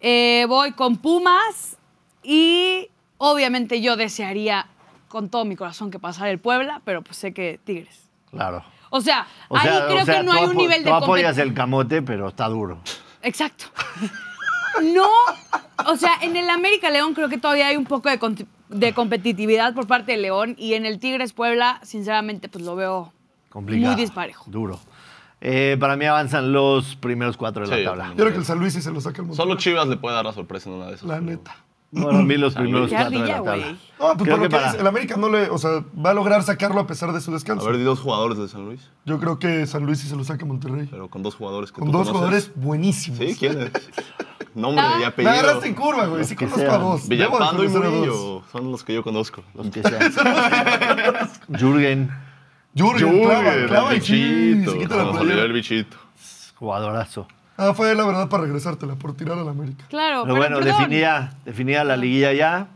[0.01, 1.77] eh, voy con Pumas.
[2.21, 4.67] Y obviamente yo desearía
[5.11, 8.09] con todo mi corazón que pasara el Puebla, pero pues sé que Tigres.
[8.31, 8.63] Claro.
[8.89, 10.95] O sea, O ahí sea, creo o sea, que no hay un nivel de Tú
[10.95, 12.79] apoyas el camote, pero está duro.
[13.21, 13.65] Exacto.
[14.81, 15.09] No,
[15.85, 19.85] o sea, en el América León creo que todavía hay un poco de, competitividad por
[19.85, 23.11] parte de León y en el Tigres Puebla, sinceramente, pues lo veo
[23.49, 23.91] Complicado.
[23.93, 24.45] muy disparejo.
[24.49, 24.79] Duro.
[25.41, 28.07] Eh, para mí avanzan los primeros cuatro de Sí, la tabla.
[28.11, 29.45] Yo creo que el San Luis sí se lo saca el Monterrey.
[29.45, 31.07] Solo Chivas le puede dar la sorpresa en una de esas.
[31.07, 31.55] La pero- neta.
[31.93, 32.89] Bueno, a mí los primeros.
[32.89, 33.63] Qué cuatro de la ardilla, tabla.
[33.65, 33.71] güey.
[33.73, 35.83] No, pues Creo por lo que que para- es, el América no le, o sea,
[36.03, 37.65] va a lograr sacarlo a pesar de su descanso.
[37.65, 40.15] A ver, di dos jugadores de San Luis, Yo creo que San Luis sí se
[40.15, 40.87] lo saca a Monterrey.
[40.89, 42.13] pero con dos jugadores que Con tú dos conoces.
[42.47, 43.19] jugadores buenísimos.
[43.19, 43.71] Sí, ¿quiénes?
[44.55, 44.99] Nombre y.
[44.99, 45.31] Me apellido.
[45.33, 46.23] agarraste en curva, güey.
[46.25, 46.81] Sí que conozco a sean.
[46.81, 47.07] dos.
[47.09, 47.99] Debo de Villalpando y conocer a dos.
[48.07, 49.43] Murillo son los que yo conozco.
[49.53, 50.11] Los que sean.
[51.57, 52.11] Jürgen,
[52.75, 54.71] Jürgen, clava, clava el bichito.
[54.71, 55.41] se quita la playera.
[55.43, 55.97] el bichito.
[56.55, 57.27] jugadorazo.
[57.63, 59.85] Ah, fue la verdad para regresártela, por tirar a la América.
[59.89, 60.77] Claro, Pero pero, bueno, perdón.
[60.79, 62.67] definida, definida la liguilla ya.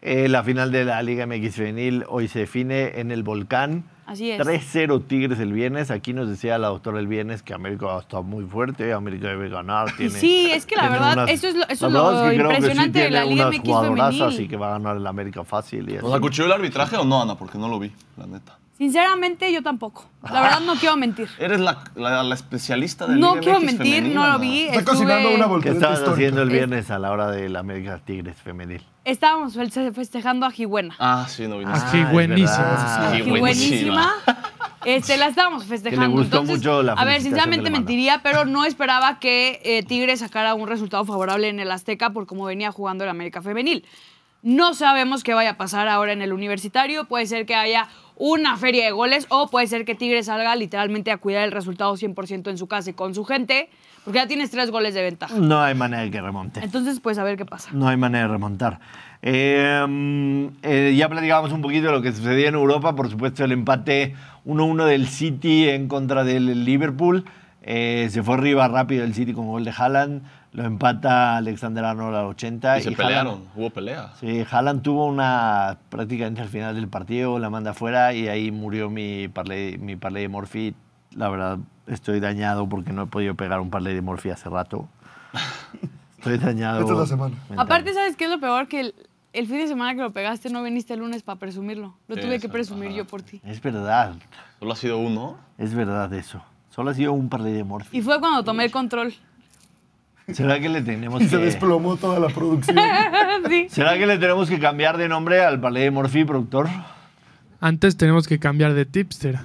[0.00, 3.84] Eh, la final de la Liga MX Femenil hoy se define en el Volcán.
[4.06, 4.38] Así es.
[4.40, 5.90] 3-0 Tigres el viernes.
[5.90, 9.92] Aquí nos decía la doctora el viernes que América está muy fuerte, América debe ganar.
[9.96, 12.36] Tiene, Sí, es que la verdad, eso es lo- eso es la lo verdad que
[12.36, 14.40] creo que sí impresionante de la Liga MX femenil.
[14.40, 15.90] y que va a ganar el América fácil.
[15.90, 16.06] Y así.
[16.06, 17.34] ¿Nos acuchilló el arbitraje o no, Ana?
[17.36, 18.56] Porque no lo vi, la neta.
[18.78, 20.06] Sinceramente, yo tampoco.
[20.22, 21.28] La verdad, no quiero mentir.
[21.38, 24.60] Eres la, la, la especialista de No Liga quiero MX mentir, femenil, no lo vi.
[24.62, 26.14] Está Estuve- cocinando una ¿Qué voltereta estabas histórica.
[26.14, 28.84] haciendo el Es- viernes a la hora del América Tigres femenil?
[29.04, 30.94] Estábamos fe- festejando a Jigüena.
[31.00, 31.64] Ah, sí, no vi.
[31.66, 32.56] Ah, qué es buenísimo.
[32.56, 33.12] verdad.
[33.16, 34.12] Sí, Jigüenísima.
[34.84, 36.10] Este, la estábamos festejando.
[36.10, 39.60] gustó Entonces, mucho la A ver, felicitación sinceramente que le mentiría, pero no esperaba que
[39.64, 43.42] eh, Tigres sacara un resultado favorable en el Azteca por cómo venía jugando el América
[43.42, 43.84] Femenil.
[44.42, 47.06] No sabemos qué vaya a pasar ahora en el universitario.
[47.06, 51.10] Puede ser que haya una feria de goles o puede ser que Tigres salga literalmente
[51.10, 53.70] a cuidar el resultado 100% en su casa y con su gente,
[54.04, 55.34] porque ya tienes tres goles de ventaja.
[55.36, 56.60] No hay manera de que remonte.
[56.62, 57.70] Entonces, pues a ver qué pasa.
[57.72, 58.80] No hay manera de remontar.
[59.22, 62.94] Eh, mm, eh, ya platicábamos un poquito de lo que sucedía en Europa.
[62.96, 67.24] Por supuesto, el empate 1-1 del City en contra del Liverpool.
[67.62, 70.22] Eh, se fue arriba rápido el City con gol de Haaland.
[70.58, 72.78] Lo empata Alexander Arnold al 80.
[72.78, 74.12] Y se Haaland- pelearon, hubo pelea.
[74.18, 78.90] Sí, Haaland tuvo una prácticamente al final del partido, la manda afuera y ahí murió
[78.90, 80.74] mi parlay, mi parlay de Morphy.
[81.14, 84.88] La verdad, estoy dañado porque no he podido pegar un parlay de Morphy hace rato.
[86.18, 86.80] Estoy dañado.
[86.80, 87.36] Esta es la semana.
[87.56, 88.66] Aparte, ¿sabes qué es lo peor?
[88.66, 88.94] Que el,
[89.32, 91.94] el fin de semana que lo pegaste no viniste el lunes para presumirlo.
[92.08, 93.40] Lo Sí, tuve que presumir yo por ti.
[93.44, 94.14] Es verdad,
[94.58, 95.36] Solo ha sido uno.
[95.56, 96.42] es verdad eso.
[96.70, 97.96] Solo ha sido un parlay de Morphy.
[97.98, 99.14] Y fue cuando tomé el control.
[100.32, 101.44] ¿Será que le tenemos Y se que...
[101.44, 102.76] desplomó toda la producción.
[103.48, 103.66] sí.
[103.70, 106.68] ¿Será que le tenemos que cambiar de nombre al parlay de Morphy, productor?
[107.60, 109.38] Antes tenemos que cambiar de tipster.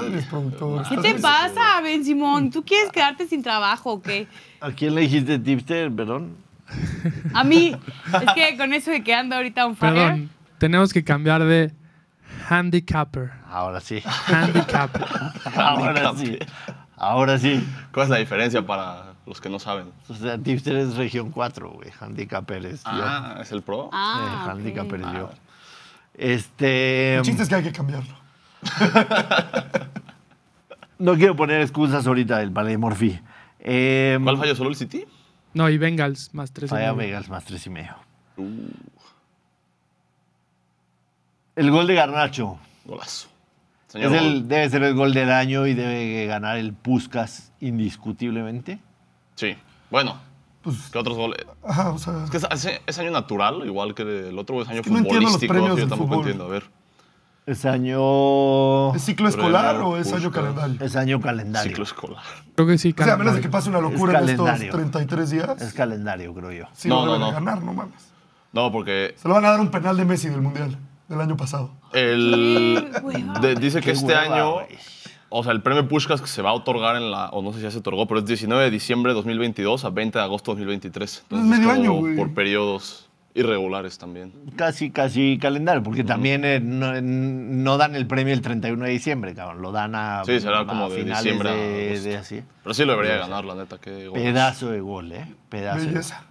[0.00, 0.88] Madres, productor.
[0.88, 2.50] ¿Qué te pasa, Ben Simón?
[2.50, 4.26] ¿Tú quieres quedarte sin trabajo o qué?
[4.60, 6.36] ¿A quién le dijiste tipster, perdón?
[7.34, 7.76] A mí.
[8.06, 9.94] Es que con eso de que ando ahorita un fire.
[9.94, 11.72] Perdón, tenemos que cambiar de
[12.48, 13.30] handicapper.
[13.48, 14.02] Ahora sí.
[14.26, 15.06] Handicapper.
[15.56, 16.38] Ahora sí.
[16.96, 17.66] Ahora sí.
[17.92, 19.92] ¿Cuál es la diferencia para los que no saben?
[20.08, 21.88] O sea, tipster es región 4, güey.
[21.98, 22.90] Handicapper es yo.
[22.92, 23.88] Ah, ¿es el pro?
[23.92, 25.30] Ah, Eh, es yo.
[26.14, 27.14] Este.
[27.16, 28.14] El chiste es que hay que cambiarlo.
[30.98, 33.18] No quiero poner excusas ahorita del parlay de Morphy.
[33.60, 34.54] Eh, ¿Cuál falló?
[34.54, 35.06] ¿Solo el City?
[35.54, 36.68] No, y Bengals más tres.
[36.70, 37.08] y Falla medio.
[37.14, 37.94] Vegas más tres y medio.
[38.36, 38.68] Uh,
[41.56, 42.58] El gol de Garnacho.
[42.84, 43.28] golazo.
[43.94, 48.78] Es el- debe ser el gol del año y debe ganar el Puskas indiscutiblemente.
[49.40, 49.56] Sí.
[49.90, 50.18] Bueno,
[50.62, 51.46] Pues, ¿qué otros goles?
[51.64, 52.24] ajá, o sea.
[52.24, 54.98] Es que es, es- es año natural, igual que el otro es año que no
[54.98, 55.52] entiendo los futbolístico.
[55.54, 56.20] premios sí, yo del tampoco fútbol.
[56.26, 56.44] entiendo.
[56.44, 56.64] A ver.
[57.46, 58.94] ¿Es año.
[58.94, 60.76] ¿Es ciclo escolar Premio o es año calendario?
[60.84, 61.70] Es año calendario.
[61.70, 62.22] Ciclo escolar.
[62.54, 62.94] Creo que sí.
[62.96, 63.42] O sea, a menos de calendario.
[63.42, 64.72] que pase una locura en estos calendario.
[64.74, 66.64] 33 días, Es calendario, creo yo.
[66.74, 67.38] sí No, lo deben no, de no.
[67.46, 68.12] ganar, no mames.
[68.52, 70.76] No, porque Se lo van a dar un penal de Messi del Mundial
[71.08, 71.72] del año pasado.
[71.92, 72.92] el,
[73.40, 74.54] de- dice que Qué este hueva, año.
[75.30, 77.58] O sea, el premio Pushkas que se va a otorgar en la, o no sé
[77.58, 80.52] si ya se otorgó, pero es 19 de diciembre de 2022 a 20 de agosto
[80.54, 81.24] de 2023.
[81.30, 82.16] Es medio como año, güey.
[82.16, 84.32] Por periodos irregulares también.
[84.56, 89.34] Casi, casi calendario, porque también eh, no, no dan el premio el 31 de diciembre,
[89.34, 89.62] cabrón.
[89.62, 91.52] Lo dan a, Sí, será a como de diciembre
[92.00, 92.42] de, así.
[92.64, 93.78] Pero sí lo debería ganar, la neta.
[93.78, 94.24] Qué goles.
[94.24, 95.26] Pedazo de gol, ¿eh?
[95.48, 95.78] Pedazo.
[95.78, 95.92] de gol.
[95.94, 96.24] Belleza.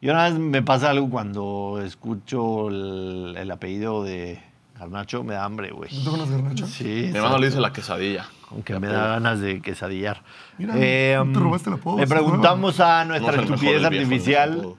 [0.00, 4.40] Yo una vez me pasa algo cuando escucho el, el apellido de
[4.78, 5.90] Garnacho, me da hambre, güey.
[5.92, 6.70] ¿No tengo unas garnachas?
[6.70, 8.26] Sí, Mi hermano le dice la quesadilla.
[8.50, 10.22] Aunque me da ganas de quesadillar.
[10.56, 14.76] Mira, no te robaste el apodo, le preguntamos a nuestra estupidez artificial.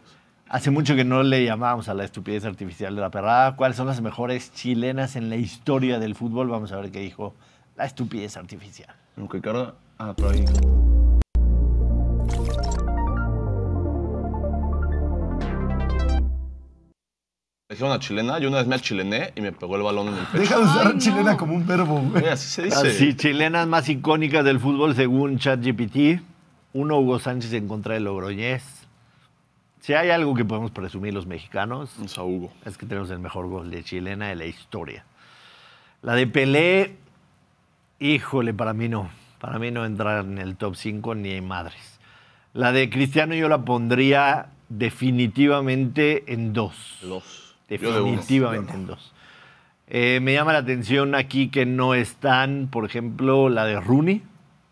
[0.49, 3.55] Hace mucho que no le llamábamos a la estupidez artificial de la perrada.
[3.55, 6.47] ¿Cuáles son las mejores chilenas en la historia del fútbol?
[6.49, 7.35] Vamos a ver qué dijo
[7.75, 8.95] la estupidez artificial.
[9.15, 9.75] Aunque cara.
[9.99, 10.43] Ah, por ahí.
[17.69, 20.25] Dejé una chilena, yo una vez me achilené y me pegó el balón en el
[20.25, 20.39] pecho.
[20.39, 20.99] Deja de usar Ay, no.
[20.99, 22.25] chilena como un verbo, güey.
[22.27, 22.75] Así se dice.
[22.87, 26.19] Así, chilenas más icónicas del fútbol según ChatGPT.
[26.73, 28.63] Uno, Hugo Sánchez en contra de Logroñés.
[29.81, 32.51] Si hay algo que podemos presumir los mexicanos, Un Saúgo.
[32.65, 35.05] es que tenemos el mejor gol de chilena de la historia.
[36.01, 36.95] La de Pelé,
[37.99, 39.11] híjole, para mí no.
[39.39, 41.99] Para mí no entra en el top 5 ni en madres.
[42.53, 46.97] La de Cristiano yo la pondría definitivamente en dos.
[47.03, 47.38] Dos.
[47.69, 47.77] De.
[47.77, 49.13] Definitivamente en dos.
[49.87, 54.21] Eh, me llama la atención aquí que no están, por ejemplo, la de Rooney,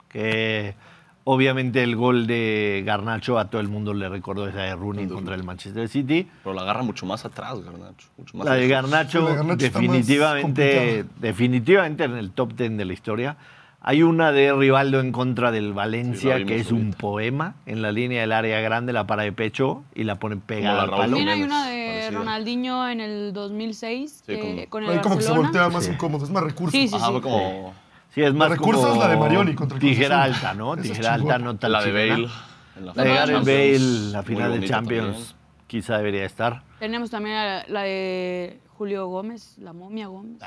[0.09, 0.75] que
[1.23, 5.33] obviamente el gol de Garnacho a todo el mundo le recordó esa de Rooney contra
[5.33, 6.27] el Manchester City.
[6.43, 8.07] Pero la agarra mucho más atrás, Garnacho.
[8.17, 8.67] Mucho más La de.
[8.67, 13.37] Garnacho, La de Garnacho está más definitivamente, definitivamente en el top 10 de la historia.
[13.81, 18.21] Hay una de Rivaldo en contra del Valencia, que es un poema en la línea
[18.21, 21.17] del área grande, la para de pecho y la pone pegada la al palo.
[21.17, 25.15] También hay una de Ronaldinho en el 2006 Sí, que- como- con el Ahí como
[25.17, 25.49] que se Barcelona.
[25.49, 25.91] voltea más Sí.
[25.91, 26.71] incómodo, es más recursos.
[26.79, 27.73] Sí, sí, Ajá, fue como
[28.13, 30.33] Sí, es más recursos como la de Marioni contra el Cruz tijera Azul.
[30.35, 30.73] alta, ¿no?
[30.73, 31.37] Esa es Tijera alta, chingona.
[31.53, 32.13] no tan la de chingona.
[32.13, 32.47] Bale.
[32.77, 33.79] en La de Gareth Bale,
[34.11, 35.35] la final de Champions, también.
[35.67, 36.61] quizá debería estar.
[36.79, 40.37] Tenemos también la, la de Julio Gómez, la momia Gómez.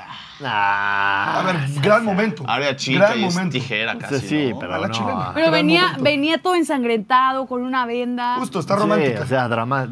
[0.41, 2.43] Ah, A ver, gran momento.
[2.47, 3.53] Área chica gran y es momento.
[3.53, 4.59] tijera casi, sí, ¿no?
[4.59, 4.93] pero A la no.
[4.93, 5.31] chilena.
[5.33, 6.03] Pero Gran venía, momento.
[6.03, 8.35] venía todo ensangrentado con una venda.
[8.37, 9.21] Justo, está Sí, romántica.
[9.21, 9.89] o sea, drama,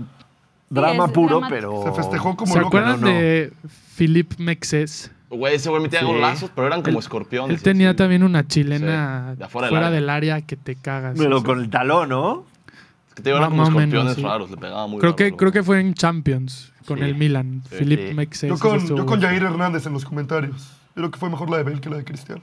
[0.69, 1.81] drama es puro, dramático.
[1.83, 1.83] pero...
[1.95, 2.67] Se festejó como ¿Se loco.
[2.69, 3.13] acuerdan no, no.
[3.13, 3.53] de
[3.95, 5.11] Philippe Mexes?
[5.29, 6.05] Güey, ese güey metía Sí.
[6.05, 7.57] golazos, pero eran como Él- escorpiones.
[7.57, 7.97] Él tenía así.
[7.97, 11.15] también una chilena Sí, de afuera fuera, del del área que te cagas.
[11.17, 11.45] Pero o sea.
[11.45, 12.45] con el talón, ¿no?
[13.09, 14.21] Es que te eran como menos, escorpiones sí.
[14.23, 17.03] raros, le pegaba muy creo raro, que creo que fue en Champions con Sí.
[17.05, 17.61] el Milan.
[17.69, 17.85] Sí.
[18.15, 18.49] Mexes.
[18.49, 19.21] Yo con, yo con.
[19.21, 20.55] Jair Hernández en los comentarios.
[20.95, 22.41] Yo creo que fue mejor la de Bale que la de Cristiano.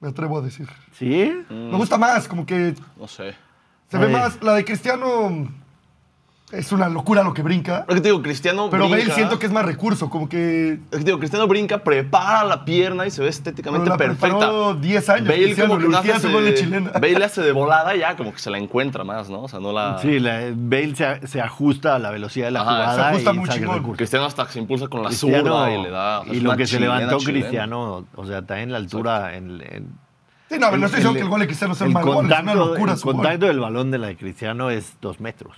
[0.00, 0.68] Me atrevo a decir.
[0.98, 1.32] ¿Sí?
[1.48, 3.34] Me gusta más, como que No sé.
[3.88, 4.42] se ve más.
[4.42, 5.46] La de Cristiano
[6.52, 7.84] es una locura lo que brinca.
[7.86, 8.98] Pero que te digo, Cristiano Pero brinca.
[9.04, 10.74] Bale siento que es más recurso, como que.
[10.74, 13.96] Es que te digo, Cristiano brinca, prepara la pierna y se ve Pero estéticamente la
[13.96, 14.38] perfecta.
[14.38, 15.28] preparó 10 años.
[15.28, 16.90] Bale Cristiano, como que no hace su gol de chilena.
[16.92, 19.42] Bale hace de volada ya como que se la encuentra más, ¿no?
[19.44, 19.98] O sea, no la...
[19.98, 23.30] Sí, la- Bale se, se ajusta a la velocidad de la Ajá, jugada se ajusta
[23.32, 23.92] y muy chingón.
[23.94, 26.20] Cristiano hasta que se impulsa con la Cristiano, zurda y le da...
[26.20, 27.40] o sea, y lo que se levantó chilena.
[27.40, 30.02] Cristiano, o sea, también la altura en, en-
[30.50, 32.30] Sí, no, pero no estoy diciendo que el gol de Cristiano sea un mal gol.
[32.30, 33.14] Es una locura el gol.
[33.14, 35.56] contacto del balón de la de Cristiano es dos metros.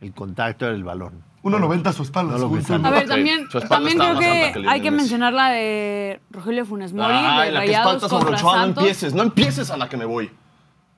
[0.00, 1.24] El contacto del balón.
[1.42, 2.32] 1.90 a su espalda.
[2.36, 2.86] No lo.
[2.86, 6.92] A ver, también, su espalda también creo que, hay que mencionar la de Rogelio Funes
[6.92, 8.82] Mori, Ay, de la que Rayados espalta sobre contra Ochoa, no Santos.
[8.82, 10.30] empieces, no empieces a la que me voy.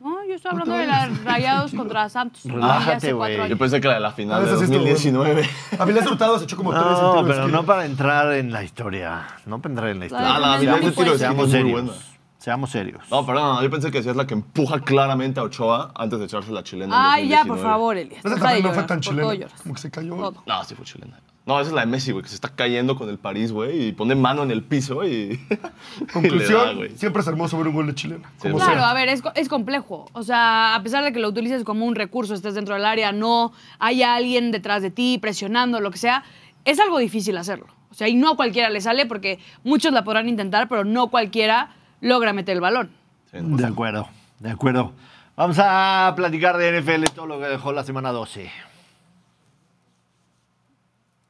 [0.00, 2.40] No, yo estoy hablando de las Rayados contra Santos.
[2.44, 3.36] Relájate, hace cuatro güey.
[3.36, 3.58] Yo años.
[3.58, 5.50] pensé que la de la final Ah, de sí estuvo 2019.
[5.78, 7.26] Avilés Hurtado se echó como 3 No, centímetros.
[7.36, 9.26] pero no para entrar en la historia.
[9.44, 10.34] No para entrar en la historia.
[10.36, 11.72] Ah, la habilidad de tiro de esquina Seamos es muy serios.
[11.84, 11.92] buena.
[12.40, 13.02] Seamos serios.
[13.10, 16.50] No, perdón, yo pensé que decías la que empuja claramente a Ochoa antes de echarse
[16.50, 16.94] la chilena.
[16.96, 17.70] en Ay, ya, por 2019.
[17.70, 18.24] favor, Elias.
[18.24, 19.46] Esa también no fue tan chilena.
[19.62, 20.16] Como que se cayó.
[20.16, 20.42] Todo.
[20.46, 21.20] No, sí fue chilena.
[21.44, 23.88] No, esa es la de Messi, güey, que se está cayendo con el París, güey,
[23.88, 25.08] y pone mano en el piso y.
[25.08, 28.30] y le da, Conclusión, siempre es hermoso ver un gol de chilena.
[28.40, 28.72] Como Sí, sea.
[28.74, 30.06] Claro, a ver, es, es complejo.
[30.14, 33.12] O sea, a pesar de que lo utilices como un recurso, estés dentro del área,
[33.12, 36.24] no haya alguien detrás de ti presionando, lo que sea,
[36.64, 37.66] es algo difícil hacerlo.
[37.90, 41.08] O sea, y no a cualquiera le sale porque muchos la podrán intentar, pero no
[41.10, 42.90] cualquiera logra meter el balón.
[43.32, 44.08] De acuerdo,
[44.38, 44.92] de acuerdo.
[45.36, 48.50] Vamos a platicar de NFL, todo lo que dejó la semana 12.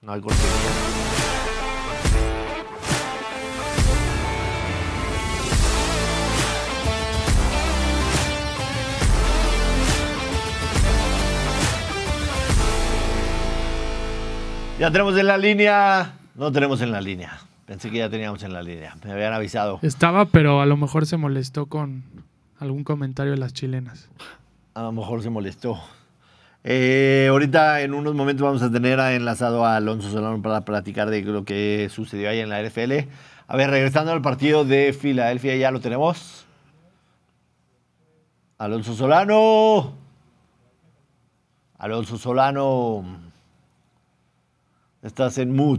[0.00, 1.00] No hay cortinilla.
[14.78, 16.14] Ya tenemos en la línea.
[16.34, 17.38] No tenemos en la línea.
[17.70, 18.96] Pensé que ya teníamos en la línea.
[19.04, 19.78] Me habían avisado.
[19.82, 22.02] Estaba, pero a lo mejor se molestó con
[22.58, 24.10] algún comentario de las chilenas.
[24.74, 25.80] A lo mejor se molestó.
[26.64, 31.22] Eh, ahorita en unos momentos vamos a tener enlazado a Alonso Solano para platicar de
[31.22, 33.08] lo que sucedió ahí en la NFL.
[33.46, 36.46] A ver, regresando al partido de Filadelfia, ya lo tenemos.
[38.58, 39.94] Alonso Solano.
[41.78, 43.04] Alonso Solano.
[45.02, 45.78] Estás en mood.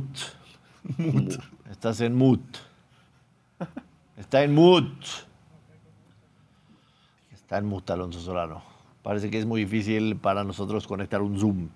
[1.81, 2.37] Estás en mood.
[4.15, 4.83] Está en mood.
[7.33, 8.61] Está en mute Alonso Solano.
[9.01, 11.69] Parece que es muy difícil para nosotros conectar un Zoom.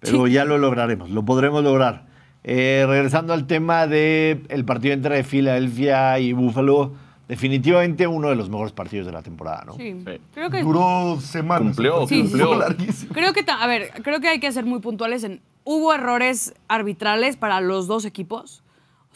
[0.00, 2.06] Pero ya lo lograremos, lo podremos lograr.
[2.42, 6.92] Eh, regresando al tema del partido entre Filadelfia y Buffalo,
[7.28, 9.74] definitivamente uno de los mejores partidos de la temporada, ¿no?
[9.74, 9.94] Sí.
[10.06, 10.20] Sí.
[10.32, 11.76] Creo que Duró semanas.
[11.76, 12.54] Cumplió, partido, cumplió.
[12.54, 13.12] larguísimo.
[13.12, 15.42] Creo que, a ver, creo que hay que ser muy puntuales en.
[15.64, 18.62] Hubo errores arbitrales para los dos equipos.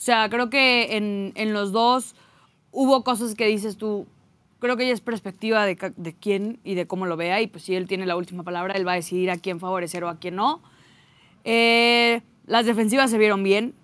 [0.02, 2.16] O sea, creo que en, en los dos
[2.72, 4.08] hubo cosas que dices tú.
[4.58, 7.40] Creo que ya es perspectiva de, de quién y de cómo lo vea.
[7.40, 10.02] Y pues si él tiene la última palabra, él va a decidir a quién favorecer
[10.02, 10.60] o a quién no.
[11.44, 13.74] Eh, las defensivas se vieron bien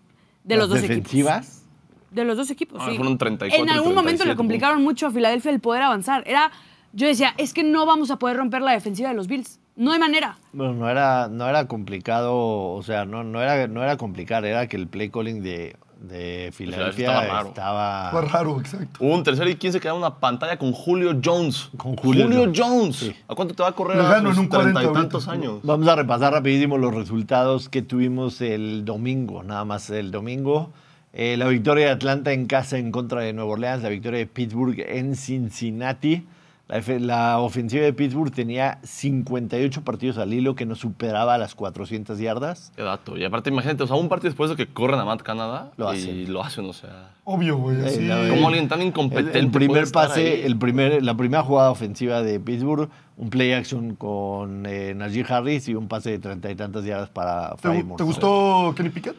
[0.43, 0.97] de Las los dos equipos.
[0.97, 1.65] defensivas.
[2.11, 2.97] De los dos equipos, Ah, sí.
[2.97, 6.25] fueron 34 en algún momento 37 le complicaron mucho a Filadelfia el poder avanzar.
[6.27, 6.51] Era,
[6.93, 9.61] yo decía, es que no vamos a poder romper la defensiva de los Bills.
[9.77, 10.37] No hay manera.
[10.53, 14.67] Bueno, no era, no era complicado, o sea, no, no, era, no era complicar, era
[14.67, 17.49] que el play calling de, de Filadelfia Filadelfia estaba raro.
[17.49, 18.11] estaba...
[18.11, 19.05] Fue raro, exacto.
[19.05, 21.71] Hubo un tercer y 15 que era una pantalla con Julio Jones.
[21.77, 22.97] Con Julio Jones.
[22.97, 23.17] Sí.
[23.27, 25.29] ¿A cuánto te va a correr a gano sus en un 40 treinta y tantos
[25.29, 25.61] años?
[25.63, 30.71] Vamos a repasar rapidísimo los resultados que tuvimos el domingo, nada más el domingo.
[31.13, 34.27] Eh, la victoria de Atlanta en casa en contra de Nueva Orleans, la victoria de
[34.27, 36.27] Pittsburgh en Cincinnati.
[36.69, 42.73] La, ofensiva de Pittsburgh tenía 58 partidos al hilo que no superaba las 400 yardas.
[42.77, 43.17] Qué dato.
[43.17, 45.93] Y aparte, imagínate, o sea, un partido después de que corren a Matt Canada Lo
[45.95, 46.33] y hacen.
[46.33, 47.13] lo hacen, o sea.
[47.25, 47.81] Obvio, güey.
[47.87, 48.03] Así.
[48.07, 52.39] la- ¿Cómo alguien tan incompetente el primer pase, el primer, la primera jugada ofensiva de
[52.39, 56.85] Pittsburgh, un play action con eh, Najee Harris y un pase de treinta y tantas
[56.85, 57.97] yardas para ¿Te, Frymouth.
[57.97, 59.17] te gustó Kenny Pickett?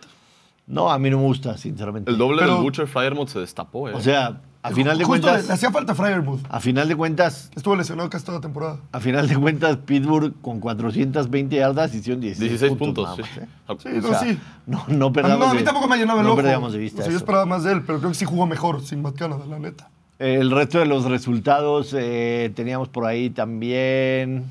[0.68, 2.12] No, a mí no me gusta, sinceramente.
[2.12, 3.94] El doble Pero- del Butcher Fryermuth se destapó, ¿eh?
[3.96, 6.42] O sea, a final de Justo cuentas, le, le hacía falta a Fryermuth.
[6.50, 8.78] a final de cuentas, Estuvo lesionado casi toda la temporada.
[8.92, 13.16] a final de cuentas, Pittsburgh con 420 yardas hicieron 16, 16 puntos.
[13.16, 13.22] sí.
[13.22, 13.48] más, ¿eh?
[13.80, 14.40] Sí, O no, sea, sí.
[14.66, 16.42] No, no A mí, perdamos no, a mí de- tampoco me llenaba el no ojo.
[16.42, 18.46] perdamos de vista O sea, yo esperaba más de él, pero creo que sí jugó
[18.48, 19.90] mejor sin Matt Canada, la neta.
[20.18, 24.46] El resto de los resultados eh, teníamos por ahí también.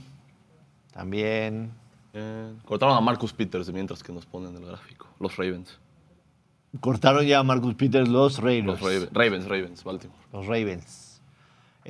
[0.93, 1.71] También.
[2.15, 5.07] Eh, cortaron a Marcus Peters mientras que nos ponen el gráfico.
[5.21, 5.79] Los Ravens.
[6.81, 8.67] Cortaron ya a Marcus Peters los Raiders.
[8.67, 10.19] Los Ravens, Ravens, Ravens, Baltimore.
[10.33, 11.09] Los Ravens.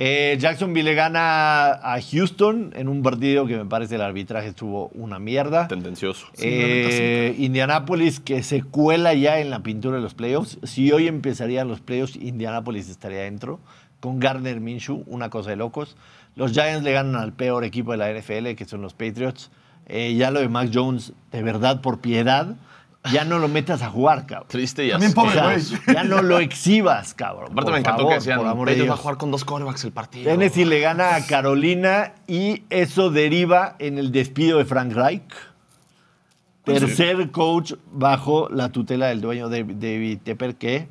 [0.01, 4.91] Eh, Jacksonville le gana a Houston en un partido que me parece el arbitraje estuvo
[4.95, 5.67] una mierda.
[5.67, 6.29] Tendencioso.
[6.41, 10.59] Eh, Indianapolis que se cuela ya en la pintura de los playoffs.
[10.62, 13.59] Si hoy empezarían los playoffs, Indianapolis estaría dentro.
[13.99, 15.97] Con Gardner Minshew, una cosa de locos.
[16.37, 19.51] Los Giants le ganan al peor equipo de la NFL, que son los Patriots.
[19.88, 22.55] Eh, ya lo de Mac Jones, de verdad, por piedad,
[23.13, 24.49] ya no lo metas a jugar, cabrón.
[24.49, 25.15] Triste y También así.
[25.15, 25.97] pobre, O sea, güey.
[25.97, 27.53] ya no lo exhibas, cabrón.
[27.53, 29.45] Aparte me encantó favor, que decían, por amor de Patriots va a jugar con dos
[29.45, 30.31] quarterbacks el partido.
[30.31, 35.23] Tennessee le gana a Carolina y eso deriva en el despido de Frank Reich.
[36.65, 40.89] Tercer coach bajo la tutela del dueño de David Tepper que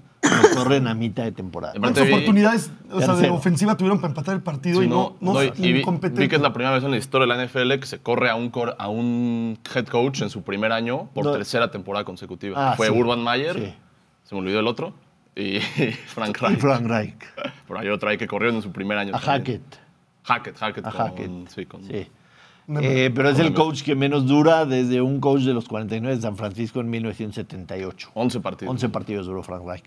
[0.63, 1.74] corren a mitad de temporada.
[1.80, 5.15] ¿Cuántas vi- oportunidades o sea, de ofensiva tuvieron para empatar el partido Sí, y no,
[5.22, 5.84] no, no, y vi,
[6.28, 8.36] que es la primera vez en la historia de la NFL que se corre a
[8.36, 11.32] un, cor- a un head coach en su primer año por No.
[11.34, 12.72] tercera temporada consecutiva.
[12.72, 12.93] Ah, Fue sí.
[12.93, 13.74] Urban Mayer, Sí.
[14.24, 14.93] se me olvidó el otro,
[15.36, 15.60] y
[16.08, 16.60] Frank Y Reich.
[16.60, 17.15] Frank Reich.
[17.67, 19.15] Pero hay otro ahí que corrió en su primer año.
[19.15, 19.62] A también.
[19.62, 19.80] Hackett.
[20.24, 20.86] Hackett, Hackett.
[20.86, 21.48] A con- Hackett.
[21.50, 21.82] Sí, con,
[22.82, 26.22] Eh, pero es el coach que menos dura desde un coach de los 49 de
[26.22, 28.10] San Francisco en 1978.
[28.13, 28.72] 11 partidos.
[28.72, 29.86] 11 partidos duró Frank Reich.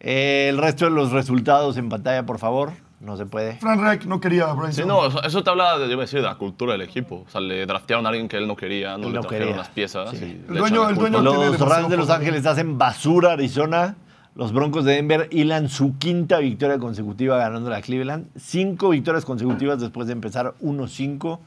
[0.00, 2.72] Eh, el resto de los resultados en pantalla, por favor.
[3.00, 3.56] No se puede.
[3.58, 4.88] Frank Reich no quería a Bryce Sí, Young.
[4.88, 7.24] no, eso, eso te habla, de, yo iba a decir, de la cultura del equipo.
[7.26, 9.48] O sea, le draftearon a alguien que él no quería, no Él le no trajeron
[9.48, 9.56] quería.
[9.58, 10.10] las piezas.
[10.12, 10.40] Sí.
[10.48, 12.08] El dueño- el dueño- tiene Los Rams de Los.
[12.08, 13.96] Ángeles hacen basura Arizona.
[14.34, 18.26] Los Broncos de Denver hilan su quinta victoria consecutiva ganando a Cleveland.
[18.36, 21.40] Cinco victorias consecutivas después de empezar 1-5.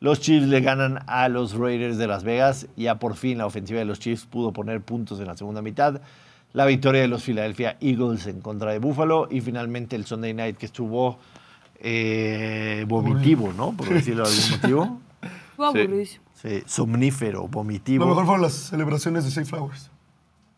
[0.00, 2.66] Los Chiefs le ganan a los Raiders de Las Vegas.
[2.76, 6.00] Ya por fin la ofensiva de los Chiefs pudo poner puntos en la segunda mitad.
[6.54, 9.28] La victoria de los Philadelphia Eagles en contra de Buffalo.
[9.30, 11.18] Y finalmente el Sunday Night que estuvo
[11.80, 13.72] eh, vomitivo, ¿no?
[13.76, 15.00] Por decirlo de algún motivo.
[15.56, 15.78] Fue Sí.
[15.78, 16.24] aburridísimo.
[16.34, 18.04] Sí, somnífero, vomitivo.
[18.04, 19.90] Lo mejor fueron las celebraciones de Safe Flowers.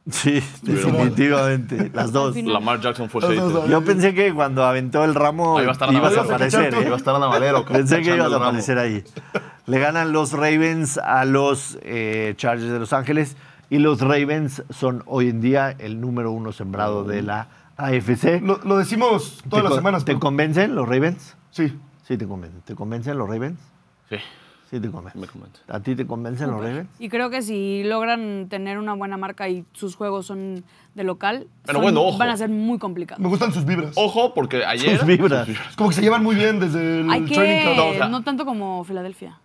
[0.08, 1.90] Sí, definitivamente.
[1.92, 2.36] Las dos.
[2.36, 3.22] Lamar Jackson fue
[3.68, 6.74] Yo pensé que cuando aventó el ramo a ibas a aparecer.
[6.74, 6.82] ¿eh?
[6.86, 7.64] Iba a estar Ana Valero.
[7.64, 9.02] Pensé que ibas a aparecer ahí.
[9.66, 13.36] Le ganan los Ravens a los eh, Chargers de Los Ángeles
[13.70, 18.40] y los Ravens son hoy en día el número uno sembrado de la AFC.
[18.42, 20.04] Lo, lo decimos ¿Te todas las semanas.
[20.04, 21.36] ¿Te pero- convencen los Ravens?
[21.50, 21.72] Sí.
[22.04, 22.60] Sí, te convencen.
[22.62, 23.58] ¿Te convencen los Ravens?
[24.08, 24.16] Sí,
[24.70, 25.20] Sí, te convencen.
[25.20, 25.60] me convence.
[25.68, 26.88] ¿A ti te convencen los Ravens?
[26.98, 31.46] Y creo que si logran tener una buena marca y sus juegos son de local,
[31.64, 32.18] Pero son- bueno, ojo.
[32.18, 33.20] van a ser muy complicados.
[33.22, 33.92] Me gustan sus vibras.
[33.94, 34.98] Ojo, porque ayer.
[34.98, 35.48] Sus vibras.
[35.48, 37.76] Es como que se llevan muy bien desde el Hay training que, camp.
[37.76, 39.38] No, o sea- no tanto como Filadelfia.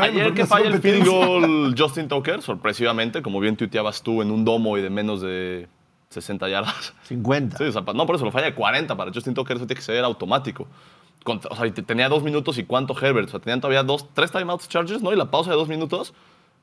[0.00, 4.44] Ayer que falla el field goal Justin Tucker, sorpresivamente, como bien tuiteabas tú, en un
[4.44, 5.68] domo y de menos de
[6.10, 6.94] 60 yardas.
[7.04, 7.58] 50.
[7.58, 9.66] Sí, o sea, pa- no, por eso lo falla de 40 para Justin Tucker, eso
[9.66, 10.66] tiene que ser automático.
[11.24, 13.28] O sea, tenía dos minutos y cuánto Herbert.
[13.28, 15.12] O sea, tenían todavía dos, tres timeouts Chargers, ¿no?
[15.12, 16.14] Y la pausa de dos minutos.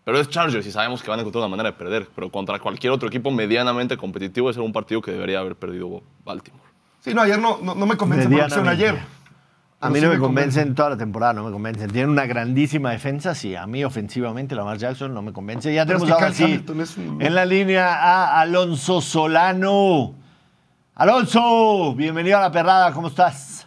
[0.04, 2.08] Pero es Chargers y sabemos que van a encontrar una manera de perder.
[2.16, 6.02] Pero contra cualquier otro equipo medianamente competitivo, ese era un partido que debería haber perdido
[6.26, 6.64] Baltimore.
[7.02, 9.00] Sí, no, ayer no, no, no me convence por ayer.
[9.82, 11.90] A mí no me convencen toda la temporada, no me convencen.
[11.90, 13.56] Tienen una grandísima defensa, sí.
[13.56, 15.74] A mí ofensivamente Lamar Jackson no me convence.
[15.74, 16.66] Ya Pero tenemos ahora sí
[16.98, 20.16] un- en la línea a Alonso Solano.
[20.96, 23.59] Alonso, bienvenido a la perrada, ¿cómo estás?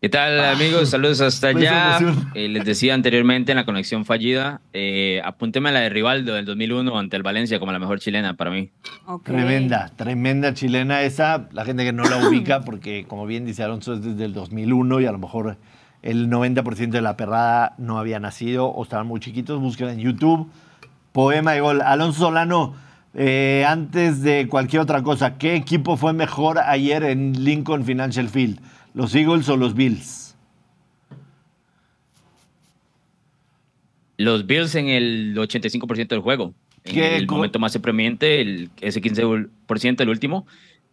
[0.00, 0.88] ¿Qué tal amigos?
[0.90, 1.98] Saludos hasta allá.
[2.32, 6.46] Eh, les decía anteriormente en la conexión fallida, eh, apúnteme a la de Rivaldo del
[6.46, 8.70] 2001 ante el Valencia como la mejor chilena para mí.
[9.24, 11.48] Tremenda, tremenda chilena esa.
[11.52, 15.00] La gente que no la ubica, porque como bien dice Alonso, es desde el 2001
[15.02, 15.58] y a lo mejor
[16.00, 19.60] el 90% de la perrada no había nacido o estaban muy chiquitos.
[19.60, 20.50] Busquen en YouTube.
[21.12, 21.82] Poema y gol.
[21.82, 22.72] Alonso Solano,
[23.12, 28.60] eh, antes de cualquier otra cosa, ¿qué equipo fue mejor ayer en Lincoln Financial Field?
[28.94, 30.36] ¿Los Eagles o los Bills?
[34.16, 36.54] Los Bills en el 85% del juego.
[36.84, 40.46] En ¿Qué el momento más sorprendente, el, ese 15% el último,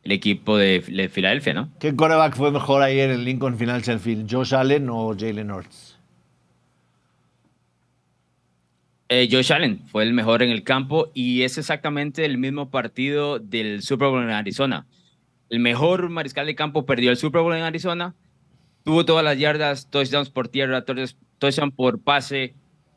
[0.04, 1.70] el equipo de, de Filadelfia, ¿no?
[1.80, 4.32] ¿Qué quarterback fue mejor ayer en Lincoln Financial Field?
[4.32, 5.98] ¿Josh Allen o Jalen Hurts?
[9.10, 13.40] Eh, Josh Allen fue el mejor en el campo y es exactamente el mismo partido
[13.40, 14.86] del Super Bowl en Arizona.
[15.50, 18.14] El mejor mariscal de campo perdió el Super Bowl en Arizona,
[18.84, 22.54] tuvo todas las yardas, touchdowns por tierra, touch- touchdown por pase,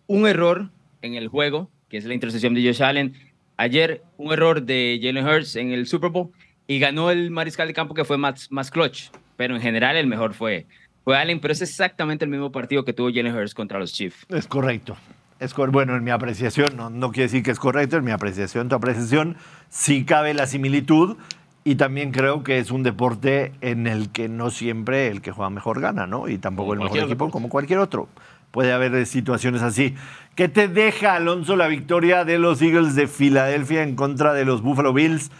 [0.07, 0.71] un error
[1.03, 3.15] en el juego, que es la intercepción de Josh Allen.
[3.57, 6.31] Ayer, un error de Jalen Hurts en el Super Bowl
[6.67, 9.11] y ganó el mariscal de campo que fue más, más clutch.
[9.37, 10.67] Pero en general, el mejor fue,
[11.05, 14.27] fue Allen, pero es exactamente el mismo partido que tuvo Jalen Hurts contra los Chiefs.
[14.29, 14.97] Es correcto.
[15.39, 18.69] Es bueno, en mi apreciación, no, no quiere decir que es correcto, en mi apreciación,
[18.69, 19.37] tu apreciación,
[19.71, 21.17] sí cabe la similitud
[21.71, 25.51] y también creo que es un deporte en el que no siempre el que juega
[25.51, 26.27] mejor gana, ¿no?
[26.27, 27.33] Y tampoco Como el mejor equipo deporte.
[27.33, 28.09] como cualquier otro.
[28.51, 29.95] Puede haber situaciones así.
[30.35, 34.63] ¿Qué te deja, Alonso, la victoria de los Eagles de Filadelfia en contra de los
[34.63, 35.31] Buffalo Bills?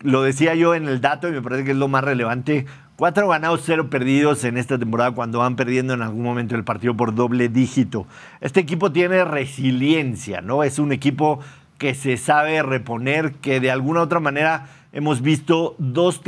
[0.00, 2.64] Lo decía yo en el dato y me parece que es lo más relevante.
[2.96, 6.96] Cuatro ganados, cero perdidos en esta temporada cuando van perdiendo en algún momento el partido
[6.96, 8.06] por doble dígito.
[8.40, 10.62] Este equipo tiene resiliencia, ¿no?
[10.62, 11.40] Es un equipo
[11.76, 16.22] que se sabe reponer, que de alguna u otra manera hemos visto dos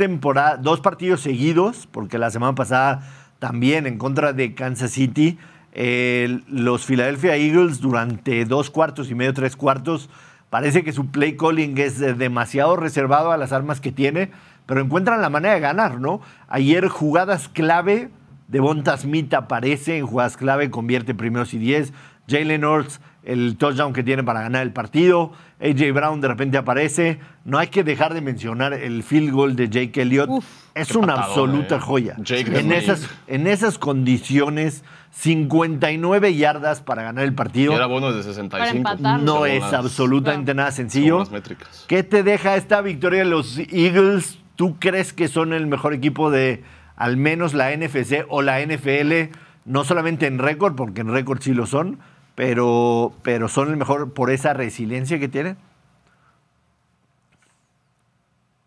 [0.61, 3.01] dos partidos seguidos, porque la semana pasada
[3.39, 5.39] también en contra de Kansas City,
[5.73, 10.11] los Philadelphia Eagles durante dos cuartos y medio, tres cuartos,
[10.51, 14.29] parece que su play calling es demasiado reservado a las armas que tiene,
[14.67, 16.21] pero encuentran la manera de ganar, ¿no?
[16.47, 18.11] Ayer jugadas clave,
[18.49, 21.91] Devonta Smith aparece en jugadas clave, convierte primeros y diez,
[22.27, 27.19] Jalen Hurts el touchdown que tiene para ganar el partido, AJ Brown de repente aparece,
[27.45, 30.45] no hay que dejar de mencionar el field goal de Jake Elliott, Uf.
[30.73, 31.79] es una patadón, absoluta eh.
[31.79, 32.15] joya.
[32.19, 37.73] Jake en, esas, en esas condiciones, 59 yardas para ganar el partido.
[37.73, 38.49] Y era bueno desde 65.
[38.49, 39.19] Para empatar.
[39.21, 41.19] No según es las- absolutamente nada sencillo.
[41.19, 41.85] las métricas.
[41.87, 44.39] ¿Qué te deja esta victoria de los Eagles?
[44.55, 46.63] ¿Tú crees que son el mejor equipo de
[46.95, 49.31] al menos la NFC o la NFL?
[49.65, 51.99] No solamente en récord, porque en récord sí lo son,
[52.39, 55.57] pero, pero son el mejor por esa resiliencia que tienen.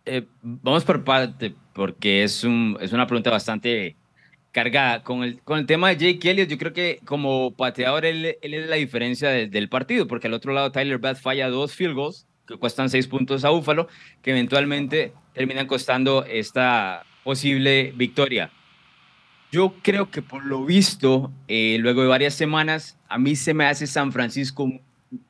[0.05, 3.97] Eh, vamos por parte, porque es, un, es una pregunta bastante
[4.51, 5.03] cargada.
[5.03, 8.53] Con el, con el tema de Jake Elliott, yo creo que como pateador él, él
[8.53, 11.95] es la diferencia de- del partido, porque al otro lado Tyler Bath falla dos field
[11.95, 13.89] goals que cuestan seis puntos a Búfalo,
[14.21, 18.51] que eventualmente terminan costando esta posible victoria.
[19.53, 23.67] Yo creo que por lo visto, eh, luego de varias semanas, a mí se me
[23.67, 24.81] hace San Francisco un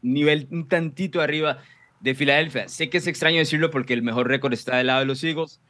[0.00, 1.58] nivel un tantito arriba
[1.98, 2.68] de Filadelfia.
[2.68, 5.60] Sé que es extraño decirlo porque el mejor récord está del lado de los Eagles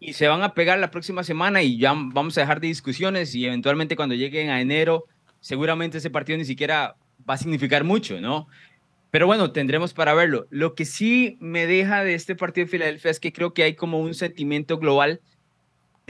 [0.00, 3.32] y se van a pegar la próxima semana y ya vamos a dejar de discusiones
[3.36, 5.04] y eventualmente cuando lleguen a enero,
[5.38, 6.96] seguramente ese partido ni siquiera
[7.28, 8.48] va a significar mucho, ¿no?
[9.12, 10.48] Pero bueno, tendremos para verlo.
[10.50, 13.76] Lo que sí me deja de este partido de Filadelfia es que creo que hay
[13.76, 15.20] como un sentimiento global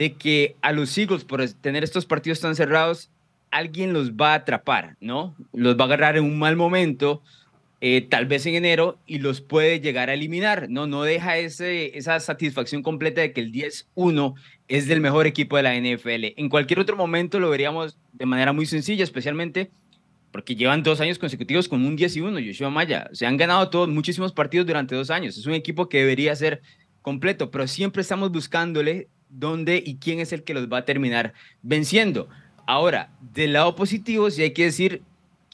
[0.01, 3.11] de que a los Eagles, por tener estos partidos tan cerrados,
[3.51, 5.35] alguien los va a atrapar, ¿no?
[5.53, 7.21] Los va a agarrar en un mal momento,
[7.81, 10.87] eh, tal vez en enero, y los puede llegar a eliminar, ¿no?
[10.87, 14.33] No deja ese, esa satisfacción completa de que el 10-1
[14.67, 16.33] es del mejor equipo de la NFL.
[16.35, 19.69] En cualquier otro momento lo veríamos de manera muy sencilla, especialmente
[20.31, 23.07] porque llevan dos años consecutivos con un 10 y 1, Yoshua Maya.
[23.13, 25.37] Se han ganado todos, muchísimos partidos durante dos años.
[25.37, 26.63] Es un equipo que debería ser
[27.03, 31.33] completo, pero siempre estamos buscándole dónde y quién es el que los va a terminar
[31.61, 32.29] venciendo.
[32.67, 35.01] Ahora, del lado positivo, sí hay que decir,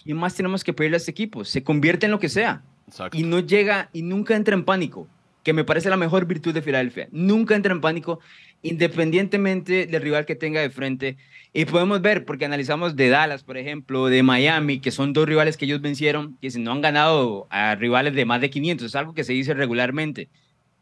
[0.03, 1.45] ¿quién más tenemos que pedirle a este equipo?
[1.45, 3.17] Se convierte en lo que sea Exacto.
[3.17, 5.07] y no llega y nunca entra en pánico,
[5.43, 7.07] que me parece la mejor virtud de Filadelfia.
[7.11, 8.19] Nunca entra en pánico,
[8.61, 11.17] independientemente del rival que tenga de frente.
[11.53, 15.57] Y podemos ver, porque analizamos de Dallas, por ejemplo, de Miami, que son dos rivales
[15.57, 18.95] que ellos vencieron, que si no han ganado a rivales de más de 500, es
[18.95, 20.29] algo que se dice regularmente.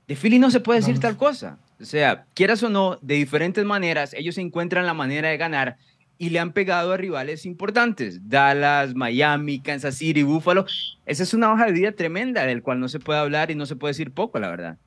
[0.07, 1.59] De Philly no se puede decir tal cosa.
[1.79, 5.77] O sea, quieras o no, de diferentes maneras, ellos encuentran la manera de ganar
[6.17, 8.29] y le han pegado a rivales importantes.
[8.29, 10.65] Dallas, Miami, Kansas City, Buffalo.
[11.05, 13.65] Esa es una hoja de vida tremenda del cual no se puede hablar y no
[13.65, 14.77] se puede decir poco, la verdad.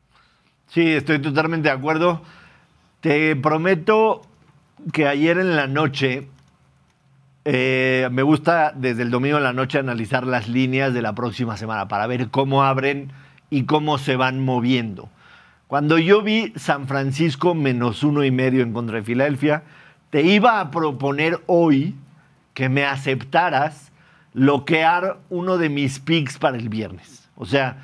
[0.69, 2.23] Sí, estoy totalmente de acuerdo.
[3.01, 4.23] Te prometo
[4.93, 6.29] que ayer en la noche,
[7.45, 11.57] eh, me gusta desde el domingo en la noche analizar las líneas de la próxima
[11.57, 13.13] semana para ver cómo abren
[13.51, 15.11] y cómo se van moviendo.
[15.69, 19.65] Cuando yo vi San Francisco menos uno y medio en contra de Filadelfia,
[20.09, 21.95] te iba a proponer hoy
[22.55, 23.93] que me aceptaras
[24.33, 27.29] bloquear uno de mis picks para el viernes.
[27.37, 27.77] O sea,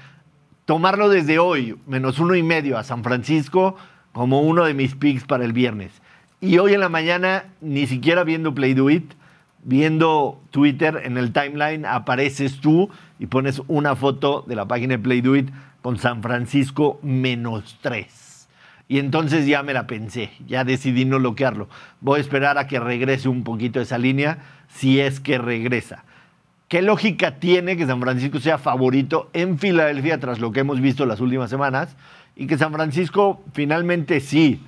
[0.65, 3.77] tomarlo desde hoy, menos uno y medio a San Francisco,
[4.13, 5.93] como uno de mis picks para el viernes.
[6.41, 9.13] Y hoy en la mañana, ni siquiera viendo Play Do It,
[9.63, 15.03] viendo Twitter en el timeline, apareces tú y pones una foto de la página de
[15.03, 15.51] Play Do It
[15.85, 18.49] con San Francisco menos tres.
[18.89, 21.69] Y entonces ya me la pensé, ya decidí no bloquearlo.
[22.01, 26.05] Voy a esperar a que regrese un poquito esa línea, si es que regresa.
[26.69, 31.05] ¿Qué lógica tiene que San Francisco sea favorito en Filadelfia tras lo que hemos visto
[31.05, 31.97] las últimas semanas?
[32.35, 34.63] Y que San Francisco finalmente sí,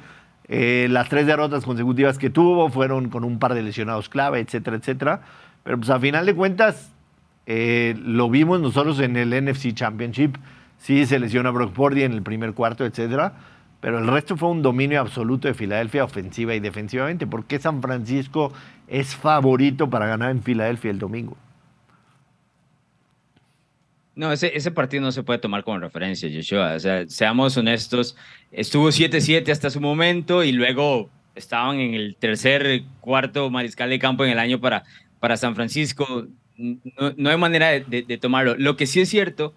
[0.49, 4.77] eh, las tres derrotas consecutivas que tuvo fueron con un par de lesionados clave, etcétera,
[4.77, 5.23] etcétera.
[5.65, 6.93] Pero pues a final de cuentas,
[7.47, 10.37] eh, lo vimos nosotros en el NFC Championship.
[10.79, 13.35] Sí se lesiona Brock Purdy en el primer cuarto, etcétera.
[13.81, 17.27] Pero el resto fue un dominio absoluto de Filadelfia, ofensiva y defensivamente.
[17.27, 18.53] ¿Por qué San Francisco
[18.89, 21.37] es favorito para ganar en Filadelfia el domingo?
[24.15, 26.75] No, ese, ese partido no se puede tomar como referencia, Joshua.
[26.75, 28.17] O sea, seamos honestos,
[28.51, 34.25] estuvo 7-7 hasta su momento y luego estaban en el tercer, cuarto mariscal de campo
[34.25, 34.85] en el año para,
[35.21, 36.27] para San Francisco.
[36.57, 38.55] No, hay manera de tomarlo.
[38.57, 39.53] Lo que sí es cierto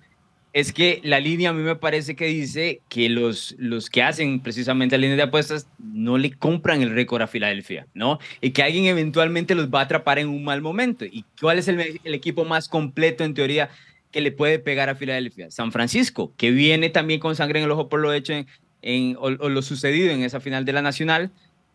[0.52, 4.40] es que la línea a mí me parece que dice que los, los que hacen
[4.40, 8.20] precisamente la línea de apuestas no le compran el récord a Filadelfia, ¿no?
[8.42, 11.06] Y que alguien eventualmente los va a atrapar en un mal momento.
[11.06, 13.70] ¿Y cuál es el, el equipo más completo en teoría
[14.12, 15.52] que le puede pegar a Filadelfia?
[15.52, 18.34] San Francisco, que viene también con sangre en el ojo por lo hecho
[18.82, 21.32] en, o, lo sucedido en esa final de la Nacional,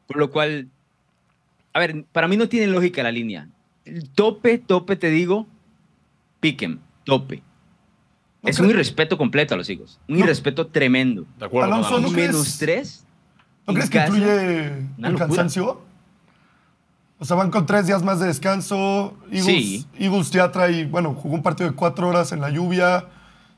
[0.07, 0.69] por lo cual,
[1.73, 3.49] a ver, para mí no tiene lógica la línea.
[4.15, 5.47] Tope, tope, te digo,
[6.41, 7.43] piquen, tope.
[8.45, 9.99] ¿No Es un irrespeto completo a los hijos.
[10.07, 10.25] Un No.
[10.25, 11.25] irrespeto tremendo.
[11.39, 11.73] De acuerdo.
[11.73, 13.05] Alonso, ¿no Menos tres.
[13.67, 13.99] ¿No crees que
[14.99, 15.81] Una el cansancio?
[17.19, 19.17] O sea, van con tres días más de descanso.
[19.31, 19.87] Eagles, Sí.
[19.99, 23.07] Eagles ya trae, bueno, jugó un partido de cuatro horas en la lluvia.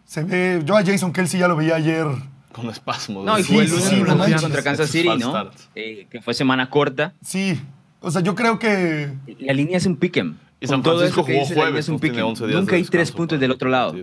[0.04, 0.62] Se ve.
[0.64, 2.06] Yo a Jason Kelsey ya lo veía ayer.
[2.52, 3.24] Con espasmos.
[3.24, 5.50] No, y fue el lunes sí, no contra Kansas City, ¿no?
[5.74, 7.12] Eh, que fue semana corta.
[7.22, 7.60] Sí.
[8.00, 9.12] O sea, yo creo que.
[9.40, 10.36] La línea es un pick'em.
[10.60, 11.96] Y San Francisco jugó jueves, es un.
[11.96, 13.94] 11 días Nunca hay tres puntos del el otro lado.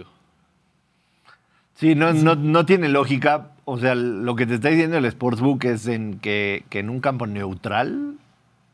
[1.84, 3.52] Sí, no, no, no tiene lógica.
[3.66, 7.02] O sea, lo que te está diciendo el Sportsbook es en que, que en un
[7.02, 8.16] campo neutral,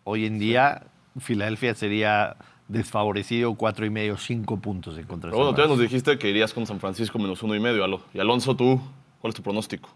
[0.03, 0.84] hoy en día,
[1.20, 2.38] Filadelfia sería
[2.68, 6.20] desfavorecido cuatro y medio, cinco puntos en contra de bueno, San tú ya nos dijiste
[6.20, 8.03] que irías con San Francisco menos uno y medio, Alo.
[8.14, 8.80] Y Alonso, tú,
[9.20, 9.89] ¿cuál es tu pronóstico?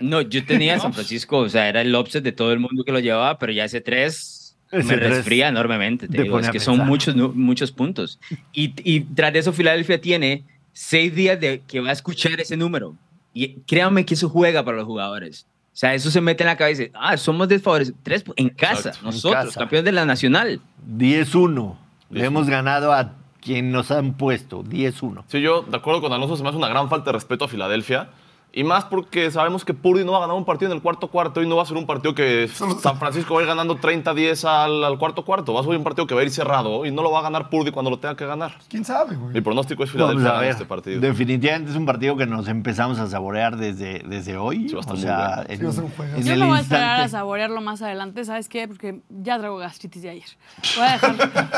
[0.00, 2.92] No, yo tenía San Francisco, o sea, era el upset de todo el mundo que
[2.92, 4.43] lo llevaba, pero ya ese 3 Ese
[4.84, 6.08] me resfría enormemente.
[6.08, 8.18] Te digo, es que son muchos, muchos puntos.
[8.52, 12.56] Y, y tras de eso, Filadelfia tiene seis días de que va a escuchar ese
[12.56, 12.94] número.
[13.32, 15.46] Y créanme que eso juega para los jugadores.
[15.74, 16.84] O sea, eso se mete en la cabeza.
[16.94, 17.98] Ah, somos desfavorecidos.
[18.04, 19.60] Tres en casa, Exacto, en nosotros, casa.
[19.60, 20.60] campeones de la Nacional.
[20.96, 21.76] 10-1.
[22.10, 22.24] Le 10-1.
[22.26, 24.62] hemos ganado a quien nos han puesto.
[24.62, 25.24] 10-1.
[25.26, 27.48] Sí, yo, de acuerdo con Alonso, se me hace una gran falta de respeto a
[27.48, 28.10] Filadelfia.
[28.56, 31.08] Y más porque sabemos que Purdy no va a ganar un partido en el cuarto
[31.08, 32.48] cuarto y no va a ser un partido que
[32.80, 35.52] San Francisco va a ir ganando 30-10 al, al cuarto cuarto.
[35.52, 37.22] Va a ser un partido que va a ir cerrado y no lo va a
[37.22, 38.52] ganar Purdy cuando lo tenga que ganar.
[38.68, 39.34] ¿Quién sabe, güey?
[39.34, 40.50] Mi pronóstico es Vamos Filadelfia a en ver.
[40.50, 41.00] este partido.
[41.00, 44.68] Definitivamente es un partido que nos empezamos a saborear desde, desde hoy.
[44.68, 45.44] Sí, va a estar o muy sea, bueno.
[45.48, 46.16] en, Sí, va a ser un juegazo.
[46.20, 48.68] en Yo el me voy a esperar a saborearlo más adelante, ¿sabes qué?
[48.68, 50.28] Porque ya traigo gastritis de ayer.
[50.76, 51.16] Voy a dejar,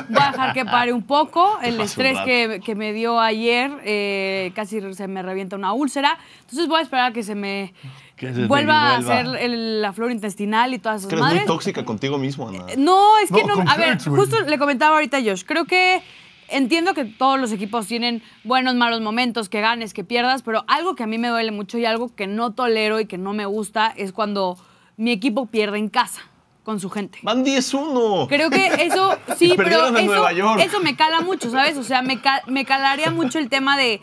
[0.09, 1.59] voy a dejar que pare un poco.
[1.63, 6.17] El estrés que me dio ayer eh, casi se me revienta una úlcera.
[6.41, 7.75] Entonces voy a esperar a que se me
[8.17, 11.31] Que se te vuelva a hacer el- la flora intestinal y todas esas eres muy
[11.33, 11.47] madres.
[11.47, 12.65] tóxica contigo mismo, Ana.
[12.79, 15.45] No, es que No, a ver, justo le comentaba ahorita a Josh.
[15.45, 16.03] Creo que
[16.49, 20.95] entiendo que todos los equipos tienen buenos, malos momentos, que ganes, que pierdas, pero algo
[20.95, 23.47] que a mí me duele mucho y algo que no tolero y que no me
[23.47, 24.57] gusta es cuando
[24.97, 26.23] mi equipo pierde en casa
[26.63, 27.19] con su gente.
[27.23, 28.27] Van 10-1.
[28.29, 30.61] Creo que eso, sí, pero eso, Nueva York.
[30.65, 31.77] eso me cala mucho, ¿sabes?
[31.77, 34.01] O sea, me, me calaría mucho el tema de...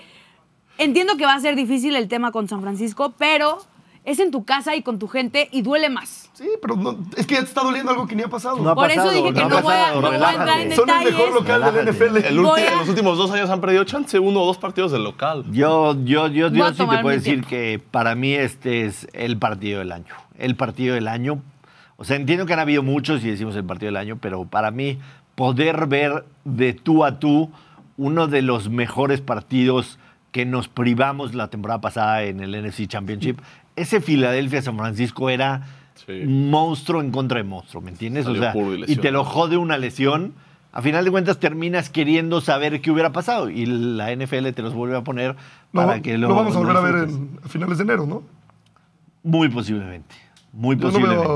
[0.78, 3.60] Entiendo que va a ser difícil el tema con San Francisco, pero
[4.06, 6.30] es en tu casa y con tu gente y duele más.
[6.34, 8.58] Sí, pero no, es que ya te está doliendo algo que ni ha pasado.
[8.58, 10.90] No ha Por eso dije que no voy a- no voy a entrar en Son
[10.90, 11.34] el mejor detalles.
[11.36, 11.88] local del.
[11.88, 12.18] NFL.
[12.28, 14.58] El ulti- Voy a- En los últimos dos años han perdido chance uno o dos
[14.58, 15.46] partidos del local.
[15.52, 17.50] Yo, yo, yo, yo sí te puedo decir tiempo.
[17.50, 20.16] que para mí este es el partido del año.
[20.38, 21.42] El partido del año.
[21.96, 24.72] O sea, entiendo que han habido muchos y decimos el partido del año, pero para
[24.72, 24.98] mí
[25.36, 27.52] poder ver de tú a tú
[27.96, 30.00] uno de los mejores partidos
[30.34, 33.40] que nos privamos la temporada pasada en el NFC Championship,
[33.78, 35.62] ese Filadelfia-San Francisco era
[36.06, 36.24] Sí.
[36.26, 38.26] monstruo en contra de monstruo, ¿me entiendes?
[38.26, 38.52] O sea,
[38.88, 40.34] y y te lo jode una lesión.
[40.74, 44.74] A final de cuentas terminas queriendo saber qué hubiera pasado y la NFL te los
[44.74, 45.36] vuelve a poner
[45.72, 48.24] para que lo, lo vamos a volver a ver en, a finales de enero, ¿no?
[49.22, 50.16] Muy posiblemente.
[50.52, 51.28] Muy no posiblemente.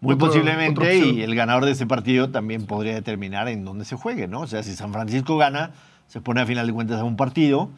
[0.00, 0.80] Muy otra- posiblemente.
[0.80, 0.92] otra.
[0.94, 4.40] Y el ganador de ese partido también podría determinar en dónde se juegue, ¿no?
[4.40, 5.70] O sea, si San Francisco gana,
[6.08, 7.70] se pone a final de cuentas a un partido.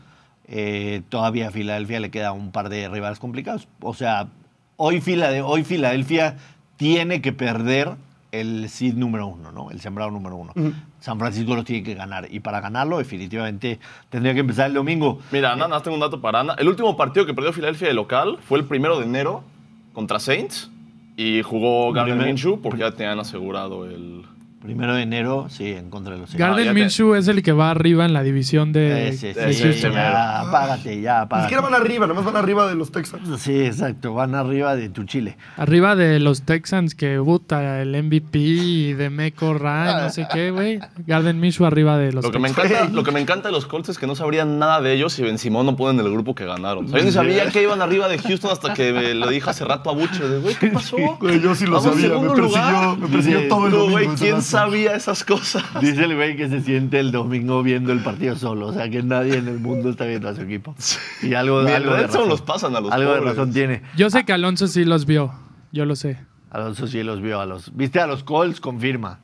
[0.47, 3.67] Eh, todavía a Filadelfia le queda un par de rivales complicados.
[3.81, 4.29] O sea,
[4.77, 6.37] hoy, Filade- hoy Filadelfia
[6.77, 7.93] tiene que perder
[8.33, 9.71] el seed número uno, ¿no?
[9.71, 10.53] El sembrado número uno.
[10.99, 12.27] San Francisco lo tiene que ganar.
[12.31, 13.79] Y para ganarlo, definitivamente,
[14.11, 15.21] tendría que empezar el domingo.
[15.31, 16.55] Mira, Ana, nada más tengo un dato para Ana.
[16.59, 19.45] El último partido que perdió Filadelfia de local fue el primero de enero
[19.93, 20.69] contra Saints
[21.17, 24.25] y jugó Gardner Minshew porque ya tenían asegurado el...
[24.65, 26.35] Primero de enero, sí, en contra de los.
[26.35, 29.63] Garden te- Minshew es el que va arriba en la división de, Ese, de sí,
[29.63, 29.93] Houston.
[29.93, 31.49] ya, apágate, ya, Ni apágate.
[31.51, 33.41] siquiera van arriba, nomás van arriba de los Texans.
[33.43, 35.37] Sí, exacto, van arriba de tu Chile.
[35.59, 40.51] Arriba de los Texans que buta el MVP y de Meco Ryan, no sé qué,
[40.51, 40.81] güey.
[41.07, 42.71] Garden Minshew arriba de los Lo que, me Texans.
[42.71, 45.19] encanta, lo que me encanta de los Colts es que no sabrían nada de ellos
[45.19, 46.87] y Ben Simón no ponen el grupo que ganaron.
[46.87, 49.51] O sea, yo ni sabía que iban arriba de Houston hasta que me lo dije
[49.51, 50.41] hace rato a Butcher.
[50.41, 50.97] Güey, ¿qué pasó?
[51.21, 54.25] Güey, yo sí lo Vamos sabía, me persiguió, me persiguió todo el No, güey, ese
[54.25, 54.35] ¿quién.
[54.55, 55.65] Sabía esas cosas?
[55.81, 58.69] Dice el güey que se siente el domingo viendo el partido solo.
[58.69, 60.75] O sea, que nadie en el mundo está viendo a su equipo.
[61.23, 62.29] Y algo, de razón.
[62.29, 63.83] los pasan a los Algo de razón tiene.
[63.97, 65.33] Yo sé que Alonso sí los vio.
[65.73, 66.19] Yo lo sé.
[66.51, 67.75] Alonso sí los vio a los.
[67.77, 68.61] ¿Viste a los Colts?
[68.61, 69.21] Confirma.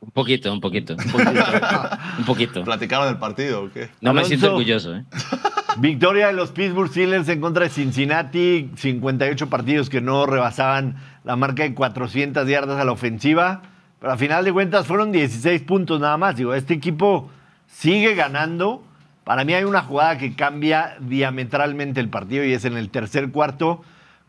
[0.00, 0.94] Un poquito, un poquito.
[0.94, 1.30] Un poquito.
[2.18, 2.64] Un poquito.
[2.64, 3.88] ¿Platicaron el partido o qué?
[4.02, 5.04] No me siento orgulloso, ¿eh?
[5.78, 8.70] Victoria de los Pittsburgh Steelers en contra de Cincinnati.
[8.76, 13.62] 58 partidos que no rebasaban la marca de 400 yardas a la ofensiva.
[14.04, 16.36] Pero a final de cuentas fueron 16 puntos nada más.
[16.36, 17.30] Digo, este equipo
[17.66, 18.84] sigue ganando.
[19.24, 23.30] Para mí hay una jugada que cambia diametralmente el partido y es en el tercer
[23.30, 23.80] cuarto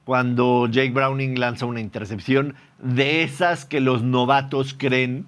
[0.06, 5.26] cuando Jake Browning lanza una intercepción de esas que los novatos creen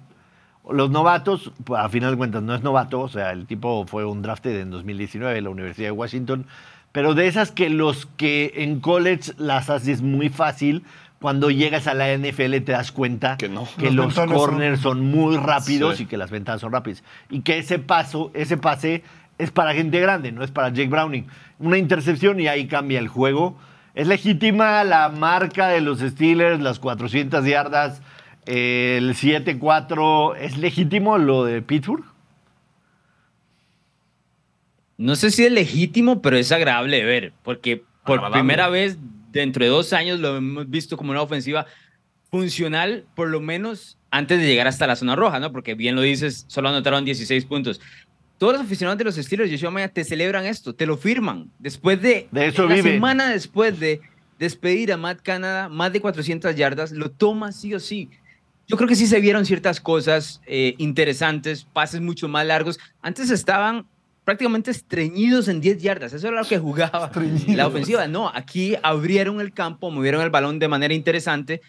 [0.70, 4.06] los novatos, pues, a final de cuentas, no es novato, o sea, el tipo fue
[4.06, 6.46] un drafted en 2019 en la Universidad de Washington,
[6.92, 10.84] pero de esas que los que en college las haces muy fácil,
[11.20, 13.66] cuando llegas a la NFL te das cuenta Que no.
[13.78, 16.04] Los ventanas corners son, muy rápidos Sí.
[16.04, 17.02] y que las ventanas son rápidas.
[17.28, 19.02] Y que ese paso, ese pase
[19.38, 21.26] es para gente grande, no es para Jake Browning.
[21.58, 23.58] Una intercepción y ahí cambia el juego.
[23.94, 28.00] Es legítima la marca de los Steelers, las 400 yardas,
[28.46, 30.36] el 7-4.
[30.38, 32.04] ¿Es legítimo lo de Pittsburgh?
[34.96, 38.40] No sé si es legítimo, pero es agradable de ver, porque por Agradable.
[38.40, 38.98] primera vez
[39.30, 41.66] dentro de dos años lo hemos visto como una ofensiva
[42.30, 45.52] funcional, por lo menos antes de llegar hasta la zona roja, ¿no?
[45.52, 47.80] Porque bien lo dices, solo anotaron 16 puntos.
[48.38, 51.50] Todos los aficionados de los Steelers, Yoshua Maya, te celebran esto, te lo firman.
[51.58, 52.84] Después de, De eso viven.
[52.84, 54.00] semana después de
[54.38, 58.08] despedir a Matt Canada, más de 400 yardas, lo toma sí o sí.
[58.68, 62.78] Yo creo que sí se vieron ciertas cosas eh, interesantes, pases mucho más largos.
[63.02, 63.86] Antes estaban
[64.28, 66.12] prácticamente estreñidos en 10 yardas.
[66.12, 67.56] Eso era lo que jugaba Estreñidos.
[67.56, 68.06] la ofensiva.
[68.08, 71.62] No, aquí abrieron el campo, movieron el balón de manera interesante.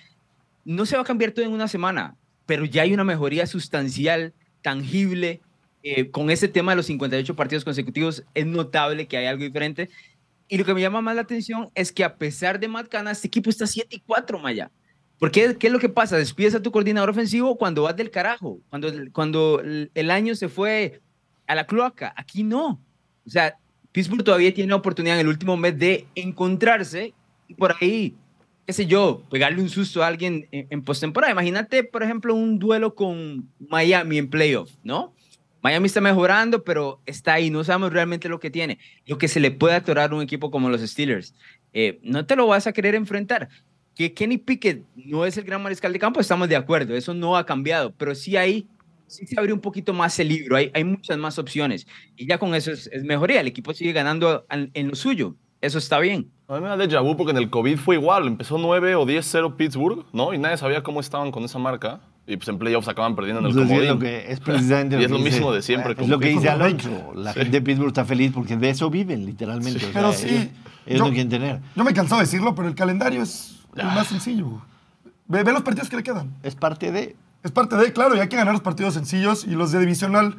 [0.65, 4.33] No se va a cambiar todo en una semana, pero ya hay una mejoría sustancial,
[4.61, 5.39] tangible.
[5.83, 9.89] eh, con ese tema de los 58 partidos consecutivos, es notable que hay algo diferente.
[10.49, 13.13] Y lo que me llama más la atención es que a pesar de Matt Canada,
[13.13, 14.69] este equipo está 7 y 4, Maya.
[15.17, 15.55] ¿Por qué?
[15.57, 16.17] ¿Qué es lo que pasa?
[16.17, 20.99] Despides a tu coordinador ofensivo cuando vas del carajo, cuando, cuando el año se fue
[21.49, 22.13] a la cloaca.
[22.15, 22.79] Aquí no.
[23.25, 23.57] O sea,
[23.91, 27.13] Pittsburgh todavía tiene la oportunidad en el último mes de encontrarse
[27.47, 28.15] y por ahí,
[28.67, 31.33] qué sé yo, pegarle un susto a alguien en, en postemporada.
[31.33, 35.15] Imagínate, por ejemplo, un duelo con Miami en playoff, ¿no?
[35.61, 37.49] Miami está mejorando, pero está ahí.
[37.49, 38.77] No sabemos realmente lo que tiene.
[39.07, 41.33] Lo que se le puede atorar a un equipo como los Steelers.
[41.73, 43.49] Eh, no te lo vas a querer enfrentar.
[43.95, 46.95] Que Kenny Pickett no es el gran mariscal de campo, estamos de acuerdo.
[46.95, 47.91] Eso no ha cambiado.
[47.97, 48.67] Pero sí hay,
[49.09, 50.55] sí se abrió un poquito más el libro.
[50.55, 51.85] Hay, hay muchas más opciones.
[52.15, 53.41] Y ya con eso es, es mejoría.
[53.41, 55.35] El equipo sigue ganando en, en lo suyo.
[55.61, 56.31] Eso está bien.
[56.47, 58.27] A mí me da déjà vu porque en el COVID fue igual.
[58.27, 60.33] Empezó 9 o 10-0 Pittsburgh, ¿no?
[60.33, 61.99] Y nadie sabía cómo estaban con esa marca.
[62.25, 63.93] Y pues en playoffs acaban perdiendo en el Entonces, es, comodín.
[63.95, 66.29] lo que, es precisamente Y es lo que mismo dice- de siempre, Es lo que
[66.29, 66.47] dice.
[66.47, 67.11] Alonso.
[67.15, 69.77] La gente de Pittsburgh está feliz porque de eso viven, literalmente.
[69.77, 70.41] O sea, Pero sí, ellos,
[70.85, 71.59] ellos yo- no quieren tener.
[71.75, 74.61] Yo me canso de decirlo, pero el calendario es el más sencillo.
[75.27, 76.33] Ve, ve los partidos que le quedan.
[76.43, 77.15] Es parte de.
[77.43, 80.35] Es parte de, claro, y hay que ganar los partidos sencillos y los de divisional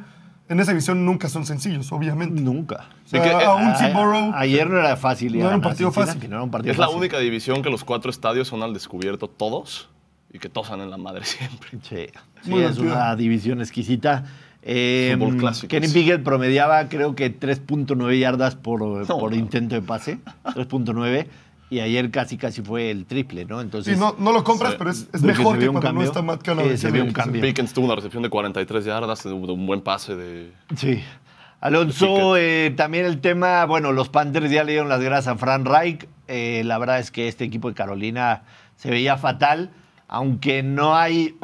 [0.49, 2.41] en esa división nunca son sencillos, obviamente.
[2.41, 2.89] Nunca.
[3.05, 5.39] O sea, Sí que, eh, a un A- Seaborough, ayer no era fácil.
[5.39, 6.21] No era un partido fácil.
[6.29, 9.27] no era un partido Es la única división que los cuatro estadios son al descubierto
[9.29, 9.89] todos
[10.31, 11.69] y que todos en la madre siempre.
[11.83, 12.07] Sí,
[12.43, 12.83] sí, Muy es divertido.
[12.95, 14.25] una división exquisita.
[14.63, 15.87] Eh, Fútbol clásico, Kenny.
[15.87, 19.35] Pickett promediaba creo que 3.9 yardas por, por no.
[19.37, 20.19] intento de pase.
[20.43, 21.27] 3.9.
[21.71, 23.61] Y ayer casi casi fue el triple, ¿no?
[23.61, 26.03] Entonces, sí, no, no lo compras, pero es, mejor se que cuando cambio.
[26.03, 26.67] no está Matt Canada.
[26.69, 27.41] Sí, se un cambio.
[27.41, 30.51] Pickens tuvo una recepción de 43 yardas, de un buen pase de...
[30.75, 31.01] Sí.
[31.61, 35.63] Alonso, eh, también el tema, bueno, los Panthers ya le dieron las gracias a Fran
[35.63, 36.09] Reich.
[36.27, 38.43] Eh, la verdad es que este equipo de Carolina
[38.75, 39.71] se veía fatal,
[40.09, 41.37] aunque no hay,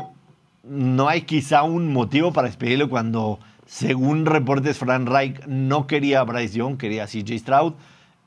[0.64, 6.24] no hay quizá un motivo para despedirlo cuando Según reportes, Frank Reich no quería a
[6.24, 7.74] Bryce Young, quería a CJ Stroud.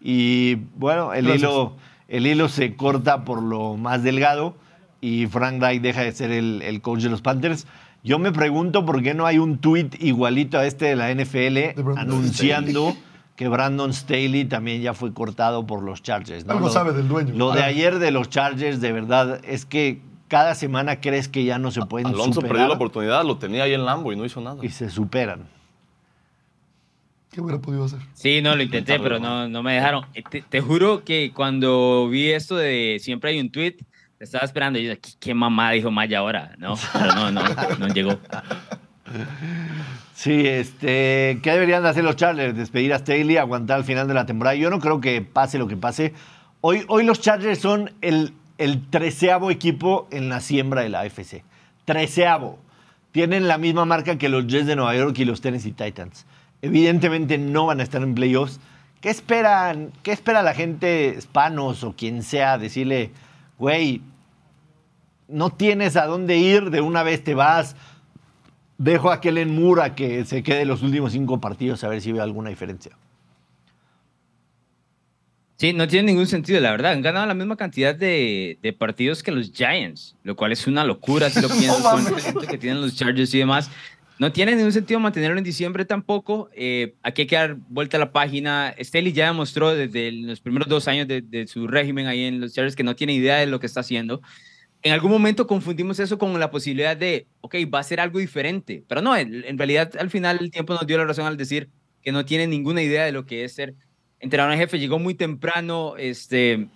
[0.01, 1.51] Y bueno, el Gracias.
[1.51, 1.77] hilo,
[2.11, 4.55] el hilo se corta por lo más delgado
[5.01, 7.67] y Frank Reich deja de ser el, el coach de los Panthers.
[8.03, 11.81] Yo me pregunto por qué no hay un tweet igualito a este de la NFL
[11.99, 12.95] anunciando
[13.37, 16.45] que Brandon Staley también ya fue cortado por los Chargers.
[16.45, 16.53] ¿no?
[16.53, 17.33] Algo Lo- sabe del dueño.
[17.35, 21.59] Lo de ayer de los Chargers, de verdad, es que cada semana crees que ya
[21.59, 24.25] no se pueden Alonso superar perdió la oportunidad, lo tenía ahí en Lambo y no
[24.25, 24.65] hizo nada.
[24.65, 25.47] y se superan.
[27.31, 28.01] ¿Qué hubiera podido hacer?
[28.15, 30.05] Sí, no, lo intenté, pero no, no me dejaron.
[30.15, 33.77] Eh, Te, te juro que cuando vi esto de siempre hay un tweet,
[34.19, 36.57] estaba esperando y yo, ¿qué, qué mamá dijo Maya ahora?
[36.59, 37.43] No, pero no, no,
[37.79, 38.19] no llegó.
[40.15, 42.57] Sí, este, ¿qué deberían de hacer los Chargers?
[42.57, 44.55] Despedir a Staley, aguantar al final de la temporada.
[44.57, 46.13] Yo no creo que pase lo que pase.
[46.61, 51.43] Hoy, hoy los Chargers son el, el treceavo equipo en la siembra de la AFC.
[51.85, 52.59] Treceavo.
[53.13, 56.27] Tienen la misma marca que los Jets de Nueva York y los Tennessee Titans.
[56.63, 58.61] Evidentemente no van a estar en playoffs.
[59.01, 59.93] ¿Qué esperan?
[60.03, 62.59] ¿Qué espera la gente hispanos o quien sea?
[62.59, 63.11] Decirle,
[63.59, 64.03] güey,
[65.27, 67.77] no tienes a dónde ir, de una vez te vas.
[68.77, 72.13] Dejo a Kellen Moore a que se quede los últimos cinco partidos a ver si
[72.13, 72.93] ve alguna diferencia.
[75.57, 76.93] Sí, no tiene ningún sentido, la verdad.
[76.93, 80.85] Han ganado la misma cantidad de, de partidos que los Giants, lo cual es una
[80.85, 81.83] locura si lo piensas
[82.33, 83.71] con el que tienen los Chargers y demás.
[84.21, 86.51] No tiene ningún sentido mantenerlo en diciembre tampoco.
[86.55, 88.75] Eh, aquí hay que dar vuelta a la página.
[88.79, 92.77] Staley ya demostró desde los primeros dos años de, su régimen ahí en los Chargers
[92.77, 94.21] que no tiene idea de lo que está haciendo.
[94.83, 98.85] En algún momento confundimos eso con la posibilidad de, ok, va a ser algo diferente.
[98.87, 101.71] Pero no, en, en realidad al final el tiempo nos dio la razón al decir
[102.03, 103.75] que no tiene ninguna idea de lo que es ser
[104.19, 104.79] entrenador en jefe.
[104.79, 105.97] Llegó muy temprano.
[105.97, 106.69] Este,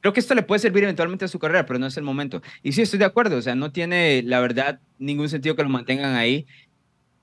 [0.00, 2.42] creo que esto le puede servir eventualmente a su carrera, pero no es el momento.
[2.64, 3.36] Y sí, estoy de acuerdo.
[3.36, 6.46] O sea, no tiene, la verdad, ningún sentido que lo mantengan ahí.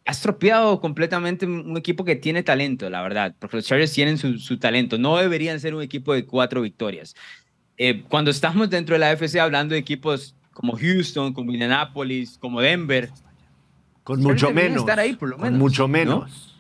[0.07, 4.37] Ha estropeado completamente un equipo que tiene talento, la verdad, porque los Chargers tienen su,
[4.37, 4.97] su talento.
[4.97, 7.15] No deberían ser un equipo de cuatro victorias.
[7.77, 12.61] Eh, cuando estamos dentro de la AFC hablando de equipos como Houston, como Indianapolis, como
[12.61, 13.09] Denver,
[14.03, 14.79] Con mucho menos.
[14.79, 15.87] estar ahí, por lo Con menos, mucho ¿no?
[15.89, 16.55] menos.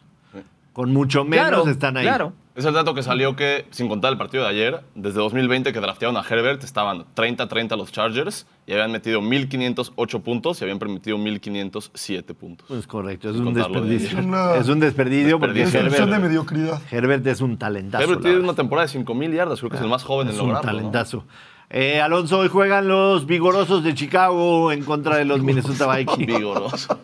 [0.73, 2.03] Con mucho menos claro, están ahí.
[2.03, 2.33] Claro.
[2.55, 5.79] Es el dato que salió que, sin contar el partido de ayer, desde 2020 que
[5.81, 11.17] draftearon a Herbert, estaban 30-30 los Chargers y habían metido 1.508 puntos y habían permitido
[11.17, 12.71] 1.507 puntos.
[12.71, 14.19] Es correcto, es Sin un de desperdicio.
[14.19, 15.79] Una- Es un desperdicio porque Desperdicio.
[15.79, 16.81] Es cuestión de Herbert, mediocridad.
[16.91, 18.03] Herbert es un talentazo.
[18.05, 20.39] Herbert tiene una temporada de 5.000 yardas, creo que es el más joven en Es
[20.39, 20.71] un lograrlo.
[20.71, 20.77] ¿no?
[20.77, 21.25] talentazo.
[21.71, 26.25] Eh, Alonso, hoy juegan los vigorosos de Chicago en contra de los Minnesota Vikings.
[26.37, 26.99] Vigoroso.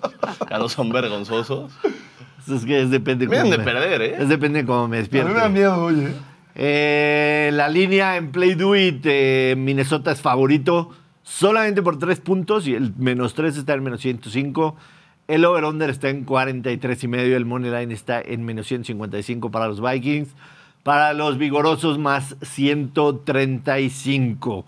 [0.50, 1.72] Ya no son vergonzosos.
[2.50, 4.16] es que es depende de me- perder, ¿eh?
[4.20, 6.08] Es depende cómo me A mí me da miedo, oye.
[6.56, 10.90] Eh, la línea en Play Do It, eh, Minnesota es favorito
[11.24, 14.76] solamente por tres puntos y el menos tres está en menos 105.
[15.28, 17.38] El over-under está en 43 y medio.
[17.38, 20.28] El money line está en menos 155 para los Vikings.
[20.84, 24.66] Para los vigorosos, más 135.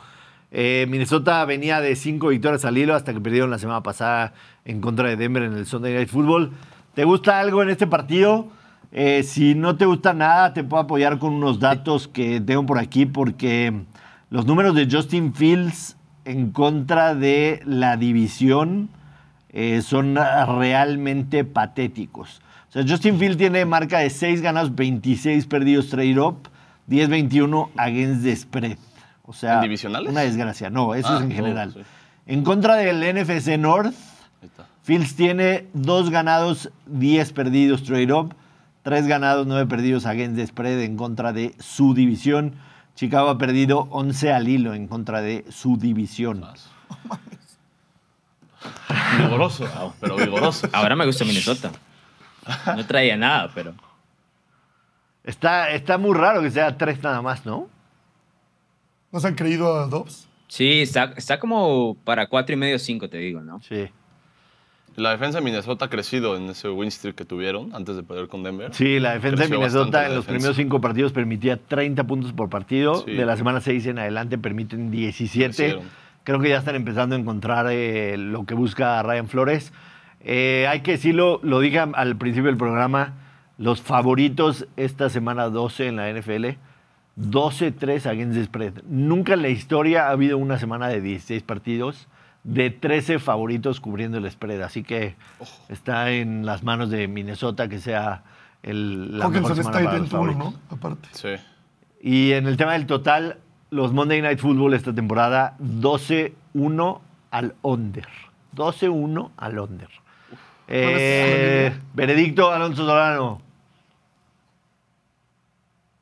[0.51, 4.33] Eh, Minnesota venía de cinco victorias al hilo hasta que perdieron la semana pasada
[4.65, 6.51] en contra de Denver en el Sunday Night Football.
[6.93, 8.47] ¿Te gusta algo en este partido?
[8.91, 12.77] Eh, si no te gusta nada, te puedo apoyar con unos datos que tengo por
[12.77, 13.73] aquí porque
[14.29, 18.89] los números de Justin Fields en contra de la división
[19.49, 22.41] eh, son realmente patéticos.
[22.69, 26.47] O sea, Justin Fields tiene marca de 6 ganados, 26 perdidos trade up,
[26.89, 28.77] 10-21 against the spread.
[29.25, 30.09] O sea, ¿En divisionales?
[30.11, 30.69] una desgracia.
[30.69, 31.73] No, eso Ah, es en no, general.
[31.73, 31.79] sí.
[32.25, 33.93] En contra del NFC North,
[34.41, 34.65] Ahí está.
[34.83, 38.35] Fields tiene 2 ganados, 10 perdidos trade up,
[38.83, 42.55] 3 ganados, 9 perdidos against the spread en contra de su división.
[42.93, 46.45] Chicago ha perdido 11 al hilo en contra de su división.
[49.17, 50.69] Vigoroso, pero vigoroso.
[50.73, 51.71] Ahora me gusta Minnesota.
[52.75, 53.73] No traía nada, pero.
[55.23, 57.69] Está, está muy raro que sea 3 nada más, ¿no?
[59.11, 60.27] ¿No se han creído a Dobbs?
[60.47, 63.61] Sí, está, está como para cuatro y medio, cinco, te digo, ¿no?
[63.61, 63.89] Sí.
[64.95, 68.27] La defensa de Minnesota ha crecido en ese win streak que tuvieron antes de perder
[68.27, 68.73] con Denver.
[68.73, 70.31] Sí, la defensa de Minnesota en los defensa.
[70.31, 73.03] primeros 5 partidos permitía 30 puntos por partido.
[73.05, 73.13] Sí.
[73.13, 75.45] De la semana 6 en adelante permiten 17.
[75.47, 75.83] Crecieron.
[76.23, 79.73] Creo que ya están empezando a encontrar eh, lo que busca Ryan Flores.
[80.21, 83.13] Eh, hay que decirlo, lo dije al principio del programa,
[83.57, 86.45] los favoritos esta semana 12 en la NFL,
[87.19, 88.73] 12-3 against the spread.
[88.87, 92.07] Nunca en la historia ha habido una semana de 16 partidos
[92.43, 94.61] de 13 favoritos cubriendo el spread.
[94.61, 95.15] Así que
[95.69, 98.23] está en las manos de Minnesota que sea
[98.61, 100.53] el, la mejor Hawkinson semana está para ahí los favoritos.
[100.53, 100.59] ¿no?
[100.69, 101.09] Aparte.
[101.11, 101.29] Sí.
[102.01, 103.37] Y en el tema del total,
[103.69, 106.99] los Monday Night Football esta temporada, 12-1
[107.31, 108.07] al under.
[108.55, 109.89] 12-1 al under.
[110.67, 113.41] Eh, veredicto, Alonso Solano.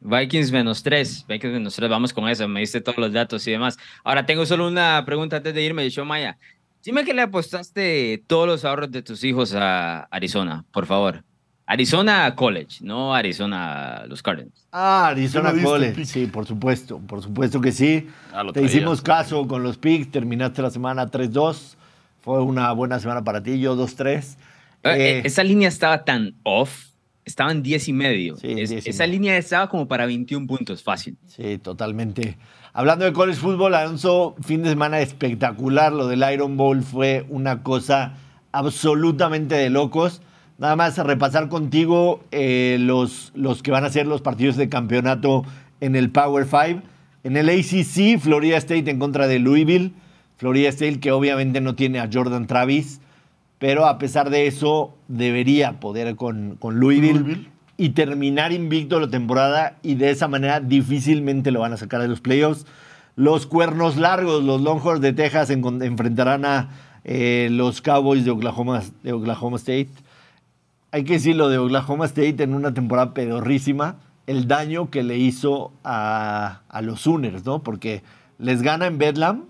[0.01, 1.25] Vikings menos 3.
[1.27, 1.89] Vikings menos 3.
[1.89, 2.47] Vamos con eso.
[2.47, 3.77] Me diste todos los datos y demás.
[4.03, 6.37] Ahora tengo solo una pregunta antes de irme, Show Maya.
[6.83, 11.23] Dime que le apostaste todos los ahorros de tus hijos a Arizona, por favor.
[11.67, 14.67] Arizona College, no Arizona los Cardinals.
[14.71, 16.03] Ah, Arizona College.
[16.05, 18.07] Sí, por supuesto, por supuesto que sí.
[18.33, 18.71] Ah, Te traías.
[18.75, 21.77] hicimos caso con los picks, terminaste la semana 3-2.
[22.21, 24.37] Fue una buena semana para ti, yo 2-3.
[24.83, 26.87] Eh, Eh, Esa línea estaba tan off.
[27.25, 28.35] Estaban 10 y medio.
[28.37, 29.13] Sí, Es- 10 y esa medio.
[29.13, 31.17] línea estaba como para 21 puntos, fácil.
[31.27, 32.37] Sí, totalmente.
[32.73, 35.91] Hablando de college football, Alonso, fin de semana espectacular.
[35.93, 38.13] Lo del Iron Bowl fue una cosa
[38.53, 40.21] absolutamente de locos.
[40.57, 45.43] Nada más repasar contigo eh, los, los que van a ser los partidos de campeonato
[45.79, 46.81] en el Power 5.
[47.23, 49.91] En el ACC, Florida State en contra de Louisville.
[50.37, 52.99] Florida State que obviamente no tiene a Jordan Travis,
[53.59, 57.49] pero a pesar de eso debería poder con, con Louisville, Louisville.
[57.77, 62.07] y terminar invicto la temporada y de esa manera difícilmente lo van a sacar de
[62.07, 62.65] los playoffs.
[63.15, 66.69] Los cuernos largos, los Longhorns de Texas enfrentarán a
[67.03, 69.89] eh, los Cowboys de Oklahoma, de Oklahoma State.
[70.91, 73.97] Hay que decirlo de Oklahoma State en una temporada pedorrísima,
[74.27, 77.63] el daño que le hizo a, a los Sooners, ¿no?
[77.63, 78.01] Porque
[78.39, 79.43] les gana en Bedlam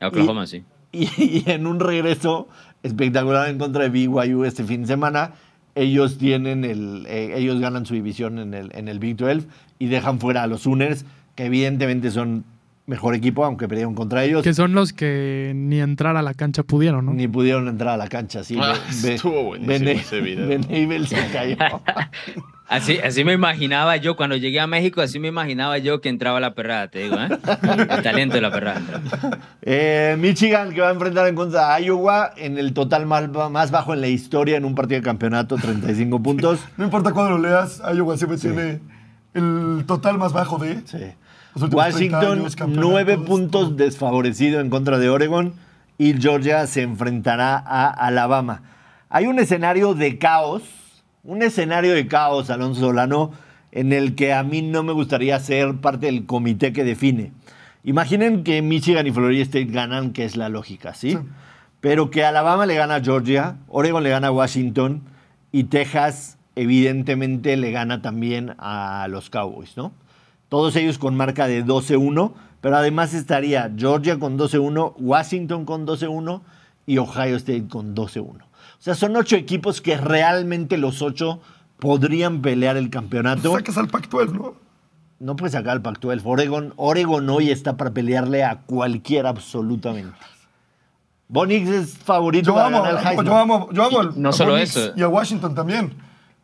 [0.00, 0.62] A Oklahoma, sí.
[0.92, 2.48] y, y en un regreso
[2.82, 5.32] espectacular en contra de BYU este fin de semana,
[5.74, 9.46] ellos tienen el, eh, ellos ganan su división en el, en el Big 12
[9.78, 11.04] y dejan fuera a los Sooners,
[11.36, 12.44] que evidentemente son
[12.86, 14.42] mejor equipo, aunque perdieron contra ellos.
[14.42, 17.12] Que son los que ni entrar a la cancha pudieron, ¿no?
[17.12, 18.56] Ni pudieron entrar a la cancha, sí.
[18.60, 20.46] Ah, Be- estuvo buenísimo Ben- ese video.
[20.48, 21.56] Ben Abel se cayó.
[22.68, 26.38] Así, así me imaginaba yo, cuando llegué a México, así me imaginaba yo que entraba
[26.38, 27.28] la perrada, te digo, ¿eh?
[27.88, 28.78] El talento de la perrada.
[28.80, 29.38] entraba.
[29.62, 33.70] Eh, Michigan que va a enfrentar en contra de Iowa en el total más, más
[33.70, 36.60] bajo en la historia en un partido de campeonato, 35 puntos.
[36.76, 38.80] No importa cuándo lo leas, Iowa siempre tiene
[39.34, 40.98] el total más bajo de Sí.
[41.54, 43.24] los últimos 30 Washington, años, campeonatos, nueve todo.
[43.24, 45.54] puntos desfavorecido en contra de Oregon
[45.96, 48.62] y Georgia se enfrentará a Alabama.
[49.08, 50.62] Hay un escenario de caos,
[51.24, 53.32] un escenario de caos, Alonso Solano,
[53.72, 57.32] en el que a mí no me gustaría ser parte del comité que define.
[57.84, 61.12] Imaginen que Michigan y Florida State ganan, que es la lógica, ¿sí?
[61.12, 61.18] Sí.
[61.80, 65.02] Pero que Alabama le gana a Georgia, Oregon le gana a Washington
[65.52, 69.92] y Texas evidentemente le gana también a los Cowboys, ¿no?
[70.48, 76.40] Todos ellos con marca de 12-1, pero además estaría Georgia con 12-1, Washington con 12-1
[76.86, 78.47] y Ohio State con 12-1.
[78.78, 81.40] O sea, son ocho equipos que realmente los ocho
[81.78, 83.52] podrían pelear el campeonato.
[83.52, 84.54] Sacas al Pac-12, ¿no?
[85.20, 86.20] No puedes sacar al Pac-12.
[86.24, 90.16] Oregon, Oregon hoy está para pelearle a cualquiera absolutamente.
[91.28, 93.26] Bonix es favorito Yo para amo, ganar el Heisman.
[93.26, 94.92] yo amo, yo amo al- No a solo Bonix eso.
[94.96, 95.92] Y a Washington también.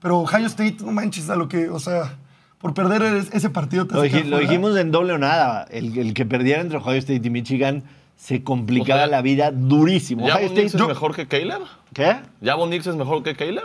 [0.01, 2.19] Pero Ohio State, no manches a lo que, o sea,
[2.59, 5.65] por perder es- ese partido te Lo, hace dij- lo dijimos en doble o nada.
[5.71, 7.85] El, el que perdiera entre Ohio State y Michigan
[8.17, 10.27] se complicaba O sea, la vida durísimo.
[10.27, 11.63] ¿Ya Nix State, es mejor que Caleb?
[11.93, 12.17] ¿Qué?
[12.41, 13.65] ¿Ya Nix es mejor que Caleb?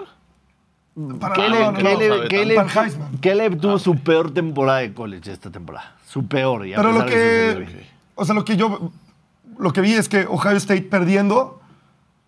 [1.20, 5.96] Para, Caleb, no, no, no, tuvo su peor temporada de college esta temporada.
[6.06, 6.68] Su peor.
[6.68, 7.86] y a Pero lo que,
[8.16, 8.92] o sea, lo que yo,
[9.58, 11.62] lo que vi es que Ohio State perdiendo,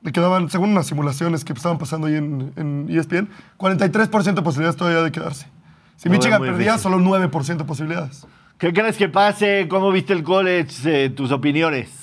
[0.04, 4.42] le quedaban, según unas simulaciones que estaban pasando ahí en, en E ESPN, 43% de
[4.42, 5.48] posibilidades todavía de quedarse.
[5.98, 6.92] Si veo Michigan perdía, difícil.
[6.92, 8.26] solo 9% de posibilidades.
[8.58, 9.68] ¿Qué crees que pase?
[9.68, 11.06] ¿Cómo viste el college?
[11.06, 12.01] Eh, tus opiniones.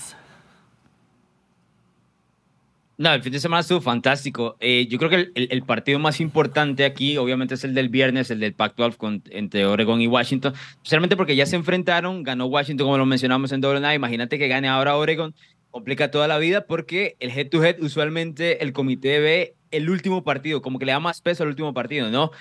[3.01, 4.57] No, el fin de semana estuvo fantástico.
[4.59, 7.89] Eh, yo creo que el, el- el partido más importante aquí, obviamente, es el del
[7.91, 10.53] viernes, el del Pac-12 con- entre Oregon y Washington.
[10.77, 13.95] Especialmente porque ya se enfrentaron, ganó Washington, como lo mencionamos en doble nada.
[13.95, 15.33] Imagínate que gane ahora Oregon,
[15.71, 20.81] complica toda la vida porque el head-to-head, usualmente el comité ve el último partido, como
[20.81, 22.33] que le da más peso al último partido, ¿no?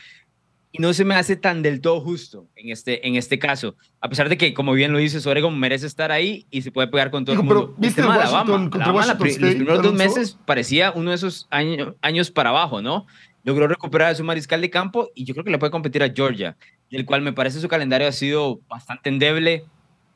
[0.77, 3.75] Y no se me hace tan del todo justo en este, en este caso.
[4.01, 6.87] A pesar de que, como bien lo dices, Oregon merece estar ahí y se puede
[6.87, 7.75] pegar con todo Digo, el pero, mundo.
[7.77, 8.69] ¿viste tema de Washington Alabama.
[8.69, 11.95] contra Alabama, la Washington pri- los State, primeros dos meses parecía uno de esos años,
[12.01, 13.05] años para abajo, ¿no?
[13.43, 16.09] Logró recuperar a su mariscal de campo y yo creo que le puede competir a
[16.13, 16.57] Georgia,
[16.91, 19.65] del cual me parece su calendario ha sido bastante endeble.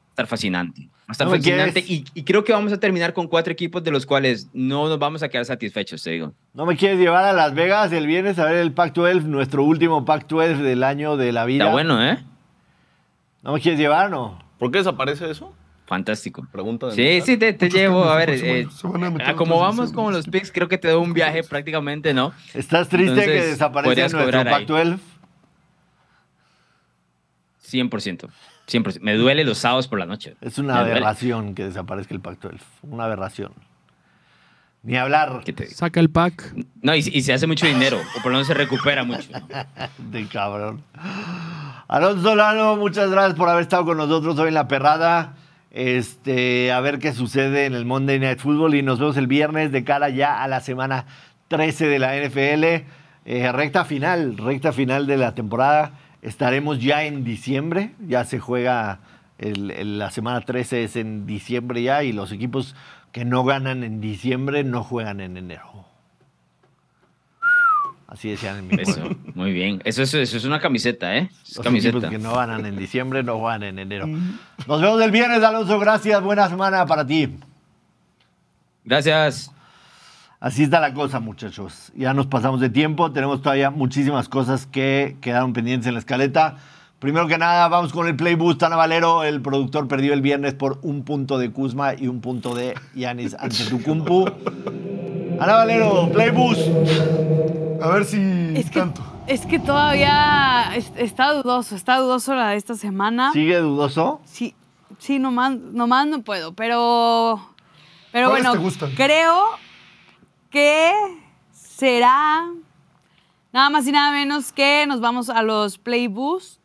[0.09, 0.89] Estar fascinante.
[1.11, 3.83] Va a estar No fascinante y, y creo que vamos a terminar con cuatro equipos
[3.83, 6.31] de los cuales no nos vamos a quedar satisfechos, te digo.
[6.53, 10.05] ¿No me quieres llevar a Las Vegas el viernes a ver el Pac-12, nuestro último
[10.05, 11.65] Pac-12 del año de la vida?
[11.65, 12.23] Está bueno, ¿eh?
[13.43, 14.39] ¿No me quieres llevar no?
[14.57, 15.53] ¿Por qué desaparece eso?
[15.85, 16.47] Fantástico.
[16.49, 18.05] Pregunta de Sí, sí, te, te llevo.
[18.05, 20.77] A ver, eh, se van a meter a como vamos con los picks, creo que
[20.77, 22.31] te doy un viaje prácticamente, ¿no?
[22.53, 24.65] ¿Estás triste que Entonces, podrías nuestro cobrar ahí.
[24.65, 24.97] Pac-12?
[27.69, 28.29] 100%.
[28.67, 28.99] 100%.
[29.01, 30.35] Me duele los sábados por la noche.
[30.41, 30.91] Es una Me duele.
[30.99, 32.59] aberración que desaparezca el Pac-12.
[32.83, 33.51] Una aberración.
[34.83, 36.55] Ni hablar te- Saca el pack.
[36.81, 39.29] No, y, y se hace mucho dinero, o por lo menos se recupera mucho.
[39.99, 40.83] de cabrón.
[41.87, 45.35] Alonso Lano, muchas gracias por haber estado con nosotros hoy en La Perrada.
[45.69, 49.71] Este, a ver qué sucede en el Monday Night Football y nos vemos el viernes
[49.71, 51.05] de cara ya a la semana
[51.49, 52.63] 13 de la NFL.
[53.25, 55.91] Eh, recta final, recta final de la temporada.
[56.21, 58.99] Estaremos ya en diciembre, ya se juega
[59.37, 62.75] el- el- la semana 13 es en diciembre ya y los equipos
[63.11, 65.85] que no ganan en diciembre no juegan en enero.
[68.07, 69.01] Así decían en mi Eso,
[69.35, 69.81] muy bien.
[69.85, 71.29] Eso, eso, eso es una camiseta, ¿eh?
[71.43, 71.97] Es Los camiseta.
[71.97, 74.05] equipos que no ganan en diciembre no juegan en enero.
[74.05, 75.79] Nos vemos el viernes, Alonso.
[75.79, 76.21] Gracias.
[76.21, 77.37] Buena semana para ti.
[78.83, 79.51] Gracias.
[80.41, 81.91] Así está la cosa, muchachos.
[81.95, 83.11] Ya nos pasamos de tiempo.
[83.11, 86.55] Tenemos todavía muchísimas cosas que quedaron pendientes en la escaleta.
[86.97, 88.63] Primero que nada, vamos con el Play Boost.
[88.63, 92.55] Ana Valero, el productor, perdió el viernes por un punto de Kuzma y un punto
[92.55, 94.25] de Yanis Antetokounmpo.
[95.39, 96.61] Ana Valero, Play Boost.
[97.79, 98.17] A ver si
[98.55, 99.03] Es que, tanto.
[99.27, 103.31] es que todavía es- está dudoso, está dudoso la de esta semana.
[103.31, 104.21] ¿Sigue dudoso?
[104.25, 104.55] Sí,
[104.97, 107.39] sí, nomás, nomás no puedo, pero.
[108.11, 109.43] Pero ¿Cuáles bueno, te creo
[110.51, 110.91] que
[111.51, 112.45] será
[113.51, 116.59] nada más y nada menos que nos vamos a los Play Boost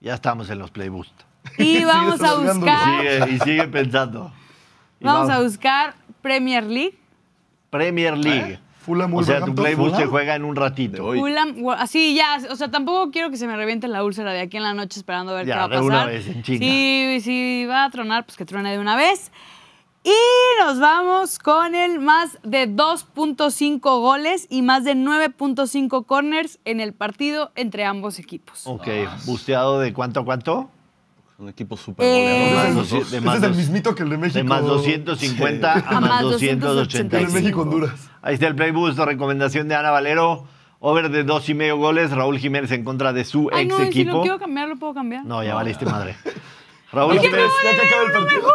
[0.00, 1.12] Ya estamos en los Play Boost.
[1.58, 3.00] y vamos a buscar.
[3.00, 4.32] Sigue, y sigue pensando.
[5.00, 6.98] Y Vamos a buscar Premier League.
[7.70, 8.58] Premier League.
[8.80, 11.04] Fulham, O sea, tu Wolverhampton, Play Boost se juega en un ratito.
[11.04, 11.18] Hoy.
[11.20, 14.56] Fulham, así ya, o sea, tampoco quiero que se me reviente la úlcera de aquí
[14.56, 15.84] en la noche esperando a ver Ya, qué va a de pasar.
[15.84, 16.58] una vez, en chinga.
[16.66, 19.30] Sí, sí, va a tronar, pues que truene de una vez.
[20.02, 20.12] Y
[20.64, 26.94] nos vamos con el más de 2.5 goles y más de 9.5 corners en el
[26.94, 28.62] partido entre ambos equipos.
[28.66, 28.88] Ok,
[29.26, 30.70] busteado de cuánto a cuánto?
[31.38, 32.84] Un equipo súper Eh, goleador.
[32.84, 34.38] Ese es el mismito que el de México.
[34.38, 35.80] de más 250 Sí.
[35.86, 37.16] a A más más 285.
[37.16, 38.10] El de México Honduras.
[38.22, 40.44] Ahí está el Play Boost, recomendación de Ana Valero.
[40.82, 42.10] Over de dos y medio goles.
[42.10, 44.16] Raúl Jiménez en contra de su Ay, ex no, y si equipo.
[44.16, 45.24] lo quiero cambiar, lo puedo cambiar.
[45.26, 46.16] No, ya valiste madre.
[46.92, 47.50] Raúl Ya que Jiménez,
[47.86, 48.54] acabe el partido.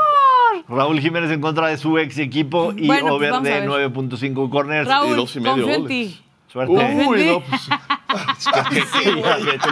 [0.67, 3.67] Raúl Jiménez en contra de su ex equipo y Bueno, over de ver.
[3.69, 4.87] 9.5 corners.
[4.87, 5.97] Raúl, y dos y medio confío en goles.
[6.13, 6.21] ti.
[6.47, 6.73] Suerte.
[6.73, 7.69] Uy, no, pues.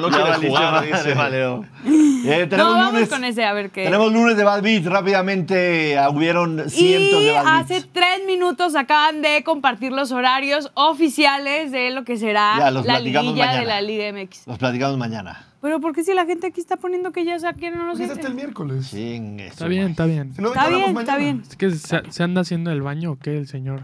[0.01, 1.13] no Ya jugar, dice.
[2.25, 3.83] Eh, No, vamos lunes- con ese, a ver qué.
[3.85, 4.85] Tenemos lunes de Bad Beats.
[4.85, 7.71] Rápidamente ah, hubieron cientos y de Bad Beats.
[7.71, 12.99] hace tres minutos acaban de compartir los horarios oficiales de lo que será Ya, la
[12.99, 13.59] liguilla mañana.
[13.59, 14.47] de la Liga MX.
[14.47, 15.47] Los platicamos mañana.
[15.63, 18.05] Pero ¿por qué si la gente aquí está poniendo que ya saquen no lo Porque
[18.07, 18.11] sé?
[18.11, 18.93] es hasta el miércoles.
[18.93, 20.35] Está bien, está bien.
[20.35, 21.41] Si no, Está bien, está bien.
[21.49, 23.83] Es que se, se anda haciendo el baño o qué, el señor.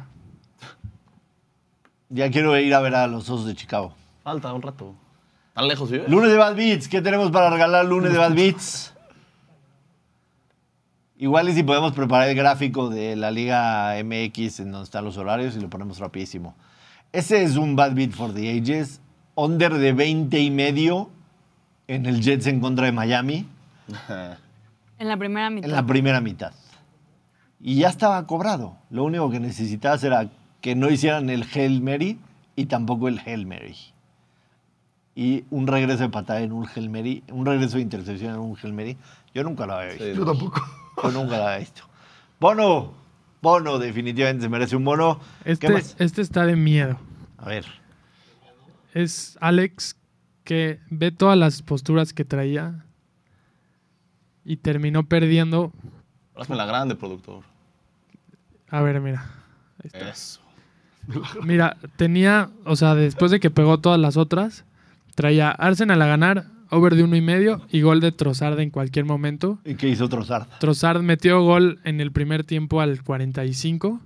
[2.10, 3.94] Ya quiero ir a ver a los Osos de Chicago.
[4.26, 4.94] Falta un rato.
[5.54, 6.04] ¿Tan lejos vive?
[6.10, 6.90] Lunes de Bad Beats.
[6.90, 8.94] ¿Qué tenemos para regalar lunes de Bad Beats?
[11.18, 15.16] Igual y si podemos preparar el gráfico de la Liga MX en donde están los
[15.16, 16.58] horarios y lo ponemos rapidísimo.
[17.14, 19.00] Ese es un Bad Beat for the Ages.
[19.36, 21.12] Under de 20 y medio
[21.90, 23.46] en el Jets en contra de Miami
[25.00, 25.70] En la primera mitad.
[25.70, 26.54] en la primera mitad.
[27.60, 28.78] Y ya estaba cobrado.
[28.90, 30.30] Lo único que necesitabas era
[30.62, 32.20] que no hicieran el Hail Mary
[32.56, 33.76] y tampoco el Hail Mary.
[35.16, 38.56] Y un regreso de patada en un Hail Mary, un regreso de intercepción en un
[38.62, 38.98] Hail Mary,
[39.34, 40.06] yo nunca lo había visto.
[40.06, 40.14] Sí.
[40.16, 40.62] Yo tampoco.
[41.04, 41.82] Yo nunca lo había visto.
[42.40, 42.94] Bono,
[43.42, 45.20] Bono definitivamente se merece un bono.
[45.44, 45.96] ¿Qué Este, más?
[45.98, 47.00] este está de miedo.
[47.38, 47.66] A ver,
[48.94, 49.96] Es Alex
[50.50, 52.84] que ve todas las posturas que traía
[54.44, 55.72] y terminó perdiendo.
[56.36, 57.44] Hazme la grande, productor.
[58.68, 59.30] A ver, mira.
[59.78, 60.10] Ahí está.
[60.10, 60.42] Eso.
[61.44, 64.66] Mira, tenía, o sea, después de que pegó todas las otras,
[65.14, 69.06] traía Arsenal a ganar, over de uno y medio y gol de Trossard en cualquier
[69.06, 69.60] momento.
[69.66, 70.48] ¿y qué hizo Trossard?
[70.60, 74.02] Trossard metió gol en el primer tiempo al 45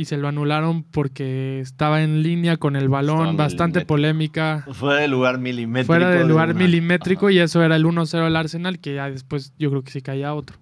[0.00, 5.00] y se lo anularon porque estaba en línea con el balón, Estaba bastante polémica, Fuera
[5.00, 5.86] del lugar milimétrico.
[5.86, 9.10] fuera del de lugar una- milimétrico y eso era el 1-0 al Arsenal que ya
[9.10, 10.56] después yo creo que sí caía otro.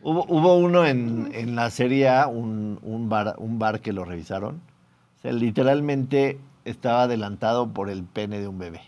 [0.00, 4.04] Hubo, hubo uno en, en la Serie A, un, un bar, un bar que lo
[4.04, 4.60] revisaron.
[5.18, 8.80] O sea, literalmente estaba adelantado por el pene de un bebé.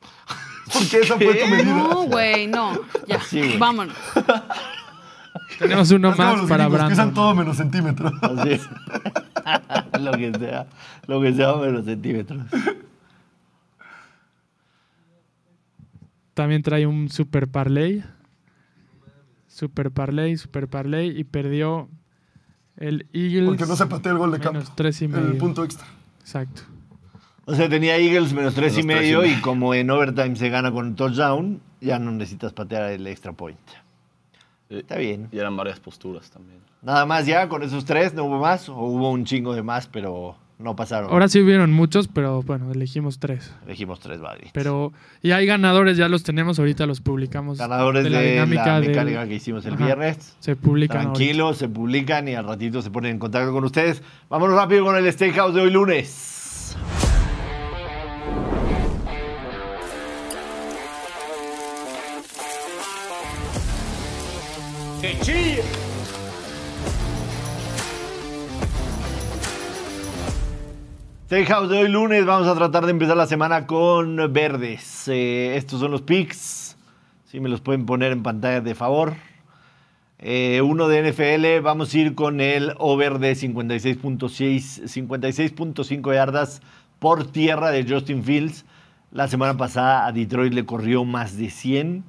[0.72, 1.64] Porque esa fue tu medida.
[1.64, 2.78] No, güey, no.
[3.08, 3.96] Ya, Sí, vámonos.
[5.60, 7.14] Tenemos uno Es más para gringos que usan Brandon.
[7.14, 8.10] todo menos centímetro.
[8.22, 8.60] Así.
[10.00, 10.66] lo que sea,
[11.06, 12.42] lo que sea menos centímetros.
[16.34, 18.02] También trae un super parlay.
[19.46, 21.88] Super parlay, super parlay y perdió
[22.76, 23.46] el Eagles.
[23.48, 24.58] Porque no se patea el gol de campo.
[24.60, 25.38] menos tres y El medio.
[25.38, 25.86] punto extra.
[26.20, 26.62] Exacto.
[27.44, 30.36] O sea, tenía Eagles menos tres y Menos tres y medio y como en overtime
[30.36, 33.58] se gana con touchdown, ya no necesitas patear el extra point.
[34.70, 35.28] Está bien.
[35.32, 36.60] Y eran varias posturas también.
[36.82, 39.86] Nada más ya con esos tres, no hubo más, o hubo un chingo de más,
[39.88, 41.10] pero no pasaron.
[41.10, 43.52] Ahora sí hubieron muchos, pero bueno, elegimos tres.
[43.66, 44.52] Elegimos tres Badrits.
[44.54, 44.92] Pero
[45.22, 47.58] y hay ganadores, ya los tenemos, ahorita los publicamos.
[47.58, 49.84] Ganadores de la, dinámica del- mecánica que hicimos el Ajá.
[49.86, 50.36] viernes.
[50.40, 51.12] Se publican ahorita.
[51.14, 54.02] Tranquilos, se publican y al ratito se ponen en contacto con ustedes.
[54.30, 56.76] Vámonos rápido con el Steakhouse de hoy lunes.
[71.24, 75.08] Steakhouse de hoy lunes, vamos a tratar de empezar la semana con verdes.
[75.08, 76.76] Eh, estos son los picks.
[77.24, 79.14] Si me los pueden poner en pantalla de favor.
[80.18, 86.60] Eh, uno de NFL, vamos a ir con el over de 56.6, 56.5 yardas
[86.98, 88.66] por tierra de Justin Fields.
[89.12, 92.04] La semana pasada a Detroit le corrió más de 100.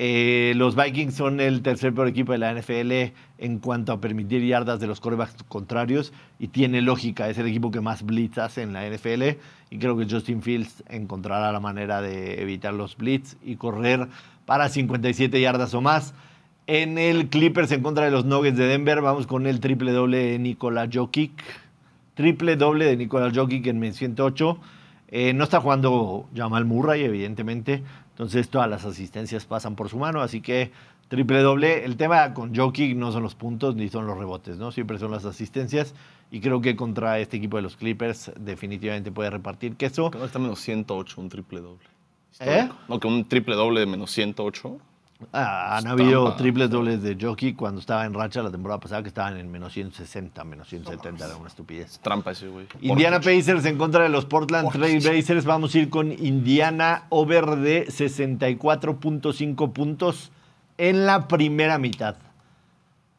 [0.00, 4.46] Eh, los Vikings son el tercer peor equipo de la NFL en cuanto a permitir
[4.46, 8.62] yardas de los corebacks contrarios y tiene lógica, es el equipo que más blitz hace
[8.62, 9.22] en la NFL
[9.70, 14.06] y creo que Justin Fields encontrará la manera de evitar los blitz y correr
[14.46, 16.14] para 57 yardas o más.
[16.68, 20.18] En el Clippers en contra de los Nuggets de Denver, vamos con el triple doble
[20.18, 21.32] de Nikola Jokic.
[22.14, 24.60] Triple doble de Nikola Jokic en menos 108.
[25.10, 27.82] Eh, no está jugando Jamal Murray, evidentemente.
[28.18, 30.22] Entonces todas las asistencias pasan por su mano.
[30.22, 30.72] Así que
[31.06, 31.84] triple doble.
[31.84, 34.72] El tema con Jokic no son los puntos ni son los rebotes, ¿no?
[34.72, 35.94] Siempre son las asistencias.
[36.32, 40.10] Y creo que contra este equipo de los Clippers definitivamente puede repartir queso.
[40.24, 41.86] Está menos 108, un triple doble.
[42.40, 42.68] ¿Eh?
[42.88, 44.78] No, que un triple doble de menos 108.
[45.32, 49.08] Ah, han habido triples dobles de Jokic cuando estaba en racha la temporada pasada que
[49.08, 51.24] estaban en menos 160, menos 170.
[51.26, 51.98] Era una estupidez.
[51.98, 52.66] Trampa ese, güey.
[52.80, 53.18] Indiana.
[53.18, 55.44] Pacers en contra de los Portland Trail Blazers.
[55.44, 60.30] Vamos a ir con Indiana over de 64.5 puntos
[60.78, 62.14] en la primera mitad.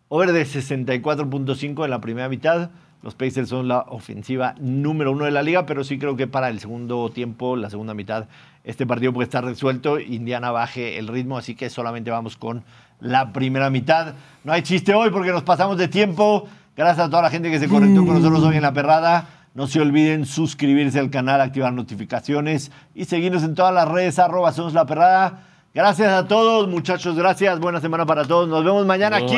[0.07, 2.71] Over de 64.5 en la primera mitad.
[3.01, 6.49] Los Pacers son la ofensiva número uno de la liga, pero sí creo que para
[6.49, 8.27] el segundo tiempo, la segunda mitad,
[8.63, 9.99] este partido puede estar resuelto.
[9.99, 12.63] Indiana baje el ritmo, así que solamente vamos con
[12.99, 14.13] la primera mitad.
[14.43, 16.47] No hay chiste hoy porque nos pasamos de tiempo.
[16.75, 19.27] Gracias a toda la gente que se conectó con nosotros hoy en La Perrada.
[19.53, 24.53] No se olviden suscribirse al canal, activar notificaciones y seguirnos en todas las redes, arroba
[24.53, 25.43] somos La Perrada.
[25.73, 27.59] Gracias a todos, muchachos, gracias.
[27.59, 28.47] Buena semana para todos.
[28.47, 29.35] Nos vemos mañana aquí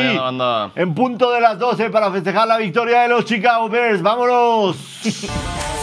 [0.75, 4.01] en punto de las 12 para festejar la victoria de los Chicago Bears.
[4.01, 4.77] ¡Vámonos!